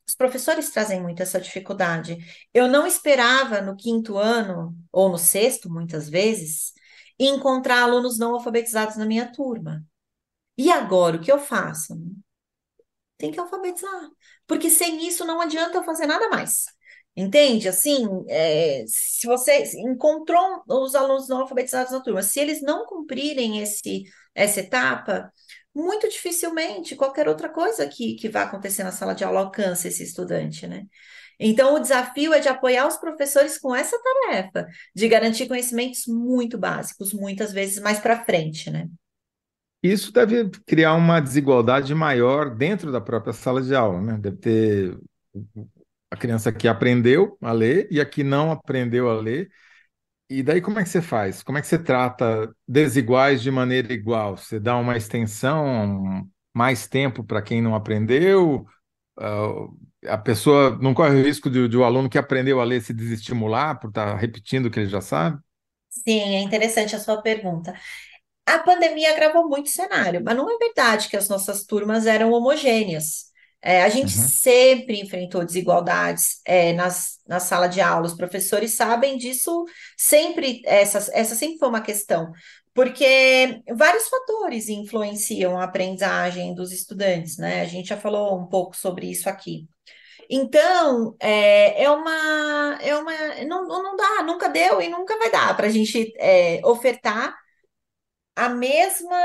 [0.07, 2.17] Os professores trazem muito essa dificuldade.
[2.53, 6.73] Eu não esperava no quinto ano, ou no sexto, muitas vezes,
[7.19, 9.85] encontrar alunos não alfabetizados na minha turma.
[10.57, 11.95] E agora, o que eu faço?
[13.17, 14.09] Tem que alfabetizar.
[14.45, 16.65] Porque sem isso não adianta eu fazer nada mais.
[17.17, 17.67] Entende?
[17.67, 23.59] Assim, é, se você encontrou os alunos não alfabetizados na turma, se eles não cumprirem
[23.59, 24.03] esse,
[24.35, 25.33] essa etapa,
[25.73, 30.03] muito dificilmente qualquer outra coisa que, que vai acontecer na sala de aula alcança esse
[30.03, 30.83] estudante, né?
[31.39, 36.55] Então, o desafio é de apoiar os professores com essa tarefa, de garantir conhecimentos muito
[36.55, 38.87] básicos, muitas vezes mais para frente, né?
[39.81, 44.17] Isso deve criar uma desigualdade maior dentro da própria sala de aula, né?
[44.19, 44.97] Deve ter
[46.09, 49.49] a criança que aprendeu a ler e a que não aprendeu a ler.
[50.29, 51.41] E daí como é que você faz?
[51.43, 54.37] Como é que você trata desiguais de maneira igual?
[54.37, 58.65] Você dá uma extensão, mais tempo para quem não aprendeu?
[59.17, 59.77] Uh,
[60.07, 62.93] a pessoa não corre o risco de, de o aluno que aprendeu a ler se
[62.93, 65.39] desestimular por estar tá repetindo o que ele já sabe?
[65.89, 67.73] Sim, é interessante a sua pergunta.
[68.45, 72.31] A pandemia agravou muito o cenário, mas não é verdade que as nossas turmas eram
[72.31, 73.31] homogêneas.
[73.61, 74.27] É, a gente uhum.
[74.27, 79.65] sempre enfrentou desigualdades é, nas, na sala de aula, os professores sabem disso,
[79.97, 82.31] sempre, essa, essa sempre foi uma questão,
[82.73, 87.61] porque vários fatores influenciam a aprendizagem dos estudantes, né?
[87.61, 89.67] A gente já falou um pouco sobre isso aqui.
[90.29, 93.11] Então, é, é uma, é uma
[93.47, 97.35] não, não dá, nunca deu e nunca vai dar para a gente é, ofertar
[98.35, 99.17] a mesma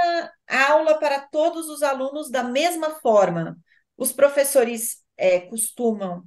[0.49, 3.57] aula para todos os alunos da mesma forma.
[4.03, 6.25] Os professores é, costumam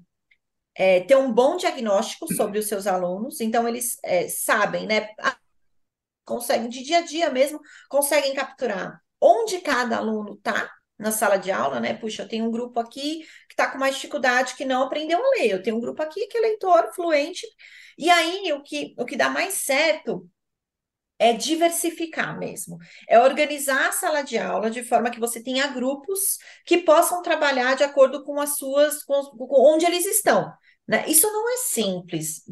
[0.73, 5.09] é, ter um bom diagnóstico sobre os seus alunos, então eles é, sabem, né?
[6.23, 7.59] Conseguem, de dia a dia mesmo,
[7.89, 11.93] conseguem capturar onde cada aluno está na sala de aula, né?
[11.93, 15.29] Puxa, eu tenho um grupo aqui que está com mais dificuldade, que não aprendeu a
[15.31, 17.45] ler, eu tenho um grupo aqui que é leitor fluente,
[17.97, 20.25] e aí o que, o que dá mais certo
[21.17, 26.37] é diversificar mesmo, é organizar a sala de aula de forma que você tenha grupos
[26.65, 30.51] que possam trabalhar de acordo com as suas, com, com onde eles estão.
[30.87, 31.05] Né?
[31.07, 32.43] Isso não é simples,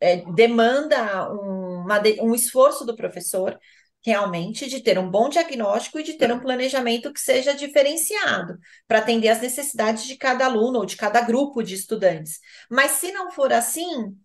[0.00, 3.58] é, demanda um, uma, um esforço do professor
[4.04, 8.58] realmente de ter um bom diagnóstico e de ter um planejamento que seja diferenciado
[8.88, 12.40] para atender às necessidades de cada aluno ou de cada grupo de estudantes.
[12.68, 14.16] Mas se não for assim,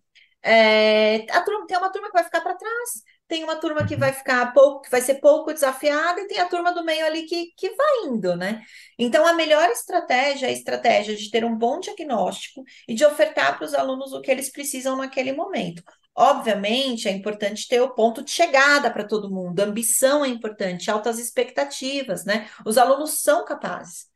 [0.42, 2.90] é, a turma, tem uma turma que vai ficar para trás,
[3.28, 4.16] tem uma turma que vai uhum.
[4.16, 7.52] ficar pouco, que vai ser pouco desafiada, e tem a turma do meio ali que,
[7.56, 8.62] que vai indo, né?
[8.98, 13.56] Então, a melhor estratégia é a estratégia de ter um bom diagnóstico e de ofertar
[13.58, 15.82] para os alunos o que eles precisam naquele momento.
[16.16, 21.18] Obviamente, é importante ter o ponto de chegada para todo mundo, ambição é importante, altas
[21.18, 22.48] expectativas, né?
[22.66, 24.06] Os alunos são capazes.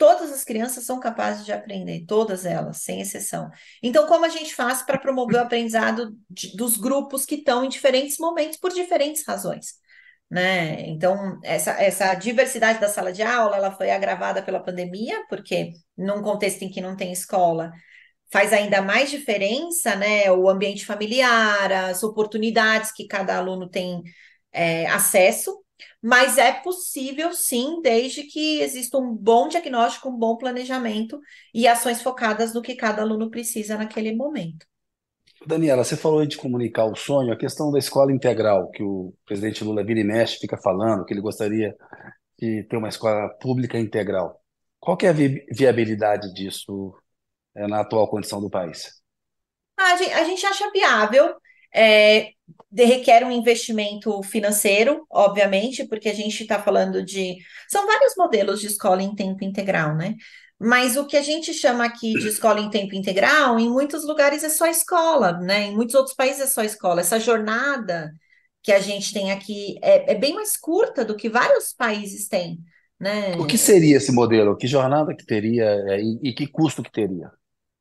[0.00, 3.50] Todas as crianças são capazes de aprender, todas elas, sem exceção.
[3.82, 7.68] Então, como a gente faz para promover o aprendizado de, dos grupos que estão em
[7.68, 9.74] diferentes momentos por diferentes razões?
[10.30, 10.88] Né?
[10.88, 16.22] Então, essa, essa diversidade da sala de aula, ela foi agravada pela pandemia, porque num
[16.22, 17.70] contexto em que não tem escola,
[18.32, 20.32] faz ainda mais diferença, né?
[20.32, 24.02] O ambiente familiar, as oportunidades que cada aluno tem
[24.50, 25.62] é, acesso,
[26.02, 31.20] mas é possível sim, desde que exista um bom diagnóstico, um bom planejamento
[31.54, 34.66] e ações focadas no que cada aluno precisa naquele momento.
[35.46, 39.64] Daniela, você falou de comunicar o sonho, a questão da escola integral, que o presidente
[39.64, 41.74] Lula vira e mexe, fica falando que ele gostaria
[42.38, 44.40] de ter uma escola pública integral.
[44.78, 46.94] Qual que é a vi viabilidade disso
[47.54, 49.00] é, na atual condição do país?
[49.78, 51.34] A gente, a gente acha viável,
[51.74, 52.32] é,
[52.72, 57.36] requer um investimento financeiro, obviamente, porque a gente está falando de.
[57.68, 60.14] São vários modelos de escola em tempo integral, né?
[60.58, 64.44] Mas o que a gente chama aqui de escola em tempo integral, em muitos lugares
[64.44, 65.66] é só escola, né?
[65.66, 67.00] Em muitos outros países é só escola.
[67.00, 68.12] Essa jornada
[68.62, 72.58] que a gente tem aqui é, é bem mais curta do que vários países têm,
[72.98, 73.34] né?
[73.36, 74.56] O que seria esse modelo?
[74.56, 77.30] Que jornada que teria é, e, e que custo que teria?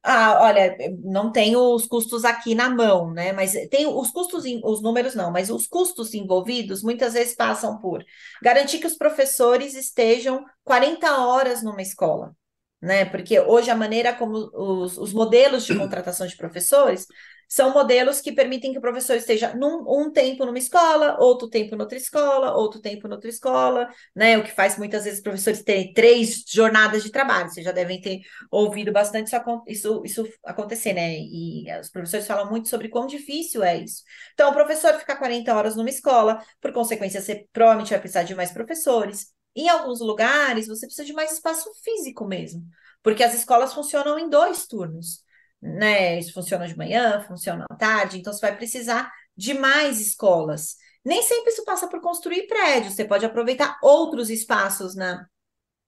[0.02, 3.34] Ah, olha, não tenho os custos aqui na mão, né?
[3.34, 8.04] Mas tem os custos, os números não, mas os custos envolvidos muitas vezes passam por
[8.41, 12.34] garantir que os professores estejam 40 horas numa escola,
[12.82, 13.04] né?
[13.06, 17.06] Porque hoje a maneira como os, os modelos de contratação de professores
[17.50, 21.76] são modelos que permitem que o professor esteja num, um tempo numa escola, outro tempo
[21.76, 24.38] noutra escola, outro tempo noutra escola, né?
[24.38, 27.50] O que faz muitas vezes professores terem três jornadas de trabalho.
[27.50, 28.20] Vocês já devem ter
[28.52, 31.18] ouvido bastante isso, isso, isso acontecer, né?
[31.18, 34.04] E os professores falam muito sobre quão difícil é isso.
[34.36, 38.36] Então, o professor ficar 40 horas numa escola, por consequência, você provavelmente vai precisar de
[38.36, 39.34] mais professores.
[39.56, 42.64] Em alguns lugares, você precisa de mais espaço físico mesmo
[43.02, 45.24] porque as escolas funcionam em dois turnos,
[45.62, 46.20] né?
[46.20, 50.76] Isso funciona de manhã, funciona à tarde, então você vai precisar de mais escolas.
[51.03, 55.26] Nem sempre isso passa por construir prédios, você pode aproveitar outros espaços na,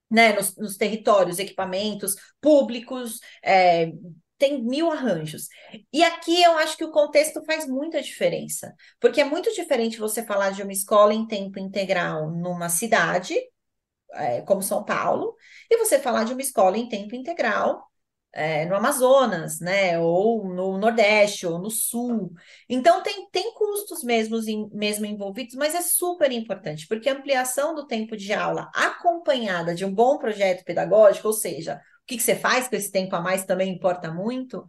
[0.10, 3.92] né, nos, nos territórios, equipamentos públicos, é,
[4.38, 5.48] tem mil arranjos.
[5.94, 10.24] E aqui eu acho que o contexto faz muita diferença, porque é muito diferente você
[10.24, 13.36] falar de uma escola em tempo integral numa cidade,
[14.14, 15.36] é, como São Paulo,
[15.70, 17.91] e você falar de uma escola em tempo integral
[18.34, 22.34] é, no Amazonas, né, ou no Nordeste, ou no Sul.
[22.70, 24.38] Então, tem, tem custos mesmo,
[24.72, 29.84] mesmo envolvidos, mas é super importante, porque a ampliação do tempo de aula acompanhada de
[29.86, 33.22] um bom projeto pedagógico, ou seja, o que, que você faz com esse tempo a
[33.22, 34.66] mais também importa muito,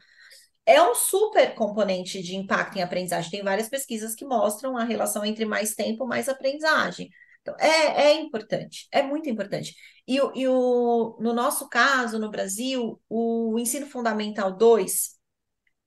[0.64, 3.30] é um super componente de impacto em aprendizagem.
[3.30, 7.10] Tem várias pesquisas que mostram a relação entre mais tempo, mais aprendizagem.
[7.42, 9.74] Então, é, é importante, é muito importante.
[10.06, 15.18] E, e o, no nosso caso, no Brasil, o ensino fundamental 2,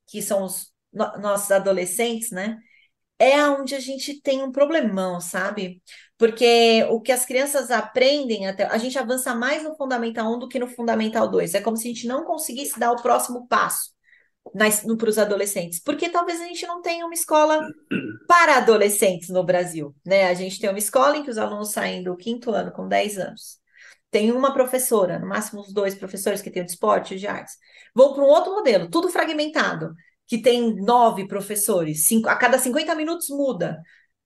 [0.08, 2.58] que são os no, nossos adolescentes, né?
[3.20, 5.82] É onde a gente tem um problemão, sabe?
[6.18, 10.50] Porque o que as crianças aprendem, até, a gente avança mais no Fundamental 1 do
[10.50, 11.54] que no Fundamental 2.
[11.54, 13.95] É como se a gente não conseguisse dar o próximo passo
[14.98, 17.60] para os adolescentes, porque talvez a gente não tenha uma escola
[18.28, 20.28] para adolescentes no Brasil, né?
[20.28, 23.18] A gente tem uma escola em que os alunos saem do quinto ano com 10
[23.18, 23.60] anos.
[24.12, 27.28] Tem uma professora, no máximo os dois professores que tem o de esporte e de
[27.28, 27.56] artes.
[27.94, 29.94] Vão para um outro modelo, tudo fragmentado,
[30.28, 33.82] que tem nove professores, cinco, a cada 50 minutos muda.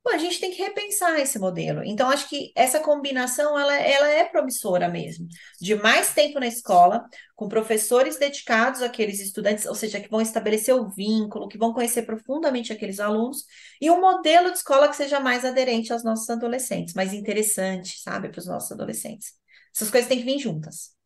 [0.08, 1.84] A gente tem que repensar esse modelo.
[1.84, 5.28] Então, acho que essa combinação ela, ela é promissora mesmo,
[5.62, 10.74] de mais tempo na escola, com professores dedicados àqueles estudantes, ou seja, que vão estabelecer
[10.74, 13.46] o vínculo, que vão conhecer profundamente aqueles alunos,
[13.80, 18.30] e um modelo de escola que seja mais aderente aos nossos adolescentes, mais interessante, sabe,
[18.30, 19.34] para os nossos adolescentes.
[19.76, 20.98] Essas coisas têm que vir juntas.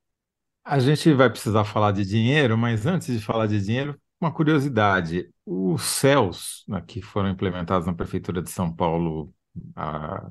[0.64, 5.30] A gente vai precisar falar de dinheiro, mas antes de falar de dinheiro, uma curiosidade:
[5.46, 9.34] os CELS, né, que foram implementados na Prefeitura de São Paulo
[9.76, 10.30] há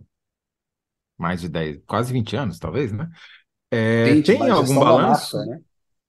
[1.19, 3.09] mais de 10, quase 20 anos, talvez, né?
[3.71, 5.37] É, 20, tem mas algum balanço?
[5.37, 5.61] massa, né?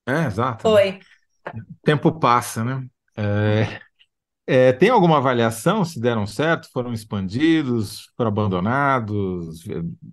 [0.05, 0.63] É, exato.
[0.63, 0.99] Foi.
[1.47, 2.85] O tempo passa, né?
[3.15, 3.79] É,
[4.45, 9.63] é, tem alguma avaliação se deram certo, foram expandidos, foram abandonados?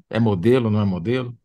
[0.09, 1.37] É modelo, não é modelo?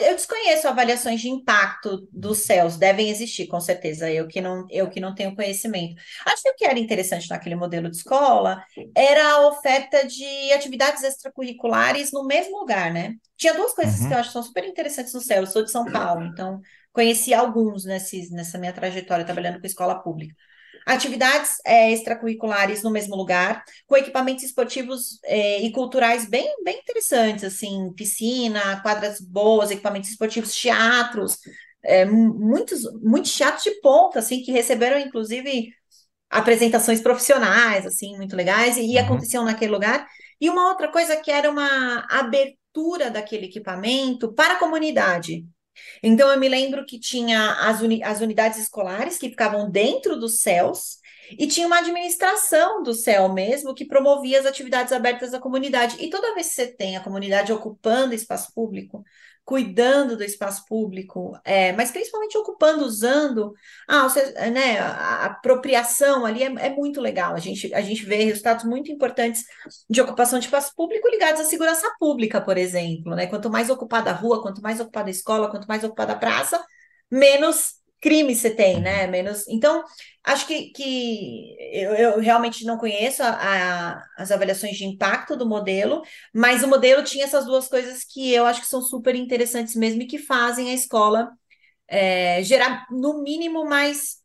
[0.00, 4.88] Eu desconheço avaliações de impacto dos céus, devem existir, com certeza, eu que não, eu
[4.88, 6.00] que não tenho conhecimento.
[6.26, 8.62] Acho que o que era interessante naquele modelo de escola
[8.94, 13.14] era a oferta de atividades extracurriculares no mesmo lugar, né?
[13.36, 15.42] Tinha duas coisas que eu Uhum, acho que são super interessantes no céu.
[15.42, 16.60] Eu sou de São Paulo, então
[16.92, 20.34] conheci alguns nesses, nessa minha trajetória trabalhando com escola pública.
[20.86, 27.44] Atividades é, extracurriculares no mesmo lugar, com equipamentos esportivos é, e culturais bem, bem interessantes,
[27.44, 31.38] assim, piscina, quadras boas, equipamentos esportivos, teatros,
[31.82, 35.70] é, mu- muitos, muitos teatros de ponta, assim, que receberam, inclusive,
[36.30, 39.04] apresentações profissionais, assim, muito legais, e, e uhum.
[39.04, 40.06] aconteciam naquele lugar.
[40.40, 45.46] E uma outra coisa que era uma abertura daquele equipamento para a comunidade.
[46.02, 50.40] Então, eu me lembro que tinha as, uni- as unidades escolares que ficavam dentro dos
[50.40, 50.98] CELs,
[51.38, 55.96] e tinha uma administração do CEL mesmo que promovia as atividades abertas à comunidade.
[55.98, 59.02] E toda vez que você tem a comunidade ocupando espaço público,
[59.44, 63.52] cuidando do espaço público, é, mas principalmente ocupando, usando,
[63.86, 67.34] ah, você, né, a apropriação ali é, é muito legal.
[67.34, 69.44] A gente, a gente vê resultados muito importantes
[69.88, 73.26] de ocupação de espaço público ligados à segurança pública, por exemplo, né?
[73.26, 76.64] Quanto mais ocupada a rua, quanto mais ocupada a escola, quanto mais ocupada a praça,
[77.10, 79.06] menos crime você tem, né?
[79.06, 79.10] uhum.
[79.10, 79.48] Menos.
[79.48, 79.82] Então,
[80.24, 83.30] acho que, que eu, eu realmente não conheço a-
[83.98, 86.02] a- as avaliações de impacto do modelo,
[86.34, 90.02] mas o modelo tinha essas duas coisas que eu acho que são super interessantes mesmo
[90.02, 91.30] e que fazem a escola
[91.88, 94.18] é, gerar, no mínimo, mais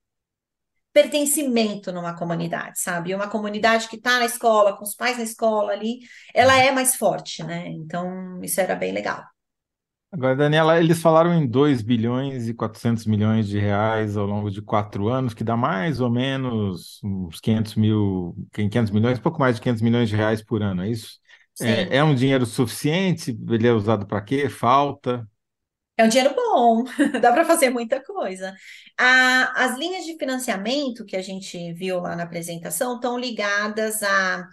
[0.93, 3.13] pertencimento numa comunidade, sabe?
[3.15, 5.99] Uma comunidade que está na escola, com os pais na escola ali,
[6.34, 7.67] ela é mais forte, né?
[7.69, 9.23] Então, isso era bem legal.
[10.12, 14.60] Agora, Daniela, eles falaram em 2 bilhões e 400 milhões de reais ao longo de
[14.62, 19.62] quatro anos, que dá mais ou menos uns 500 mil, 500 milhões, pouco mais de
[19.62, 21.20] 500 milhões de reais por ano, é isso?
[21.60, 23.38] É, é um dinheiro suficiente?
[23.49, 24.49] Ele é usado para quê?
[24.49, 25.28] Falta?
[25.97, 26.84] É um dinheiro bom,
[27.22, 28.55] dá para fazer muita coisa.
[28.97, 34.47] A- as linhas de financiamento que a gente viu lá na apresentação estão ligadas a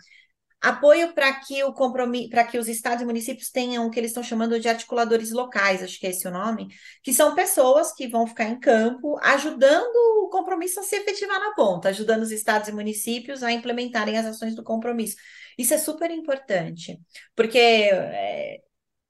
[0.68, 4.10] apoio para que o compromisso, para que os estados e municípios tenham o que eles
[4.10, 6.68] estão chamando de articuladores locais, acho que é esse o nome,
[7.02, 9.94] que são pessoas que vão ficar em campo ajudando
[10.24, 14.26] o compromisso a se efetivar na ponta, ajudando os estados e municípios a implementarem as
[14.26, 15.16] ações do compromisso.
[15.56, 17.00] Isso é super importante,
[17.34, 18.60] porque é,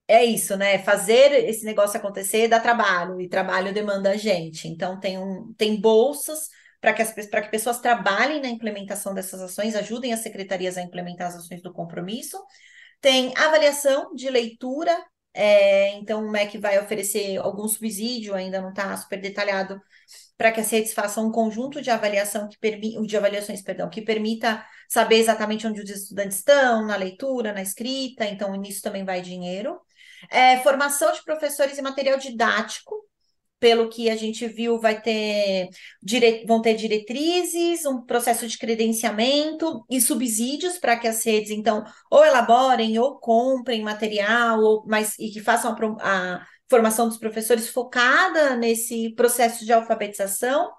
[0.09, 0.79] é isso, né?
[0.79, 4.69] Fazer esse negócio acontecer dá trabalho, e trabalho demanda a gente.
[4.69, 6.49] Então, tem, um, tem bolsas
[6.81, 11.29] para que, as, que pessoas trabalhem na implementação dessas ações, ajudem as secretarias a implementar
[11.29, 12.39] as ações do compromisso.
[13.01, 14.97] Tem avaliação de leitura,
[15.35, 19.81] é, então o MEC vai oferecer algum subsídio, ainda não está super detalhado,
[20.37, 24.03] para que as redes façam um conjunto de avaliação que permi de avaliações, perdão, que
[24.03, 29.21] permita saber exatamente onde os estudantes estão, na leitura, na escrita, então nisso também vai
[29.21, 29.79] dinheiro.
[30.31, 33.06] É, formação de professores e material didático,
[33.67, 35.69] pelo que a gente viu, vai ter
[36.01, 36.45] dire...
[36.47, 42.25] vão ter diretrizes, um processo de credenciamento e subsídios para que as redes, então, ou
[42.25, 48.55] elaborem ou comprem material, ou, mas, e que façam a, a formação dos professores focada
[48.55, 50.71] nesse processo de alfabetização.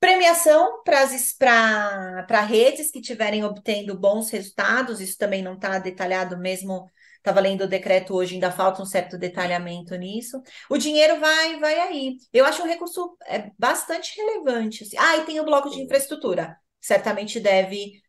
[0.00, 6.90] Premiação para redes que estiverem obtendo bons resultados, isso também não está detalhado mesmo
[7.20, 10.40] Estava lendo o decreto hoje, ainda falta um certo detalhamento nisso.
[10.70, 12.16] O dinheiro vai, vai aí.
[12.32, 14.84] Eu acho um recurso é, bastante relevante.
[14.84, 14.96] Assim.
[14.98, 16.56] Ah, e tem o bloco de infraestrutura.
[16.80, 18.00] Certamente deve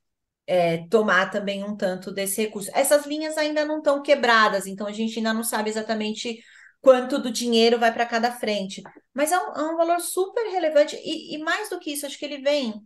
[0.48, 2.72] é, tomar também um tanto desse recurso.
[2.74, 6.40] Essas linhas ainda não estão quebradas, então a gente ainda não sabe exatamente
[6.82, 8.82] quanto do dinheiro vai para cada frente.
[9.14, 12.18] Mas é um, é um valor super relevante, e, e mais do que isso, acho
[12.18, 12.82] que ele vem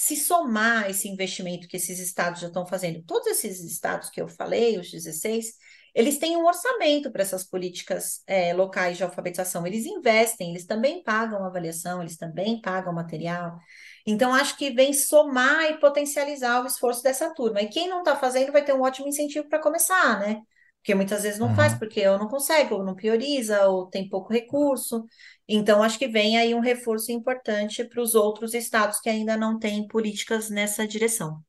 [0.00, 4.28] se somar esse investimento que esses estados já estão fazendo, todos esses estados que eu
[4.28, 5.54] falei, os 16,
[5.92, 9.66] eles têm um orçamento para essas políticas é, locais de alfabetização.
[9.66, 13.58] Eles investem, eles também pagam avaliação, eles também pagam material.
[14.06, 17.60] Então, acho que vem somar e potencializar o esforço dessa turma.
[17.60, 20.42] E quem não está fazendo vai ter um ótimo incentivo para começar, né?
[20.88, 21.54] Porque muitas vezes não uhum.
[21.54, 25.04] faz, porque ou não consegue, ou não prioriza, ou tem pouco recurso.
[25.46, 29.58] Então, acho que vem aí um reforço importante para os outros estados que ainda não
[29.58, 31.42] têm políticas nessa direção.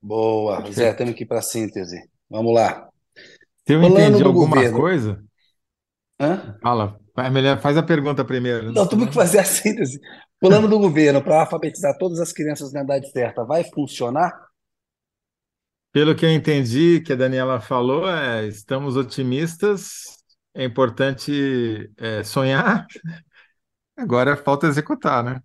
[0.00, 2.08] Boa, Zé, temos que ir para a síntese.
[2.30, 2.88] Vamos lá.
[3.66, 4.78] Se eu Falando entendi alguma governo.
[4.78, 5.24] coisa.
[6.20, 6.56] Hã?
[6.62, 7.00] Fala,
[7.32, 8.70] melhor, faz a pergunta primeiro.
[8.70, 9.98] Não, temos que fazer a síntese.
[10.38, 14.47] Plano do governo para alfabetizar todas as crianças na idade certa vai funcionar?
[15.92, 20.04] Pelo que eu entendi que a Daniela falou, é, estamos otimistas,
[20.54, 22.86] é importante é, sonhar,
[23.98, 25.42] Agora falta executar, né?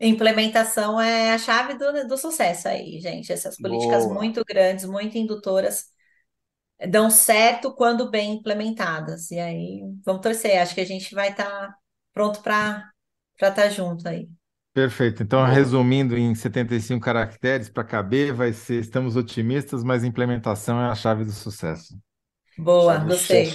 [0.00, 3.30] Implementação é a chave do, do sucesso aí, gente.
[3.30, 4.14] Essas políticas Boa.
[4.14, 5.86] muito grandes, muito indutoras,
[6.88, 9.30] dão certo quando bem implementadas.
[9.30, 10.58] E aí, vamos torcer.
[10.58, 11.76] Acho que a gente vai estar tá
[12.14, 12.90] pronto para
[13.34, 14.26] estar tá junto aí.
[14.76, 15.22] Perfeito.
[15.22, 20.94] Então, resumindo em 75 caracteres para caber, vai ser: estamos otimistas, mas implementação é a
[20.94, 21.98] chave do sucesso.
[22.58, 23.46] Boa, chave gostei.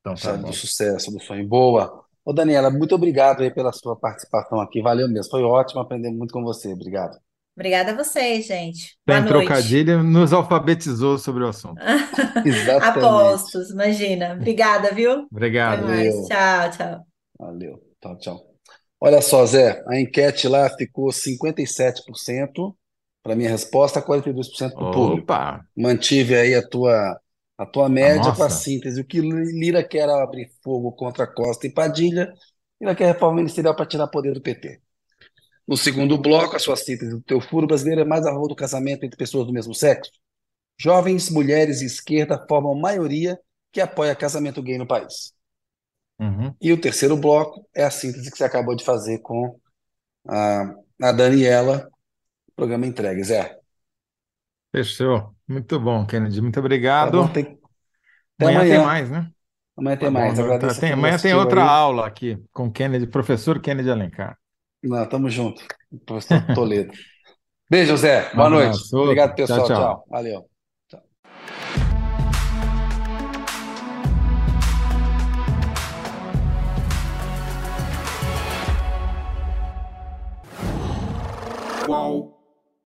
[0.00, 0.50] Então, tá chave bom.
[0.50, 1.48] do sucesso, do sonho.
[1.48, 2.04] Boa.
[2.22, 4.82] Ô, Daniela, muito obrigado aí pela sua participação aqui.
[4.82, 5.30] Valeu mesmo.
[5.30, 6.70] Foi ótimo aprender muito com você.
[6.70, 7.16] Obrigado.
[7.56, 8.98] Obrigada a vocês, gente.
[9.06, 9.46] Boa Tem noite.
[9.46, 11.80] trocadilho, nos alfabetizou sobre o assunto.
[12.44, 12.98] Exatamente.
[13.06, 14.34] Apostos, imagina.
[14.34, 15.26] Obrigada, viu?
[15.30, 15.86] Obrigado.
[16.28, 17.06] Tchau, tchau.
[17.38, 17.80] Valeu.
[18.02, 18.55] Tchau, tchau.
[19.00, 22.74] Olha só, Zé, a enquete lá ficou 57%
[23.22, 25.24] para minha resposta, 42% para o público.
[25.24, 25.66] Opa!
[25.76, 27.20] Mantive aí a tua
[27.58, 29.00] a tua média com a síntese.
[29.00, 32.32] O que Lira quer abrir fogo contra Costa e Padilha,
[32.80, 34.80] Lira quer reforma ministerial para tirar poder do PT.
[35.66, 38.54] No segundo bloco, a sua síntese do teu furo brasileiro é mais a favor do
[38.54, 40.12] casamento entre pessoas do mesmo sexo.
[40.78, 43.38] Jovens, mulheres e esquerda formam maioria
[43.72, 45.35] que apoia casamento gay no país.
[46.18, 46.54] Uhum.
[46.60, 49.58] E o terceiro bloco é a síntese que você acabou de fazer com
[50.26, 51.88] a, a Daniela,
[52.54, 53.58] programa entregue, Zé.
[54.72, 55.34] Fechou.
[55.46, 56.40] Muito bom, Kennedy.
[56.40, 57.12] Muito obrigado.
[57.12, 57.58] Tá bom, tem...
[58.40, 59.30] amanhã, amanhã, tem mais, né?
[59.76, 60.38] Amanhã tem tá mais.
[60.38, 61.68] Bom, tá, tem, amanhã tem outra aí.
[61.68, 64.36] aula aqui com Kennedy, professor Kennedy Alencar.
[64.82, 65.62] Não, tamo junto.
[66.04, 66.92] Professor Toledo.
[67.70, 68.32] Beijo, Zé.
[68.34, 68.78] Boa noite.
[68.94, 69.66] Obrigado, pessoal.
[69.66, 69.76] Tchau, tchau.
[69.76, 70.06] tchau.
[70.08, 70.55] Valeu.
[81.86, 82.35] Tchau.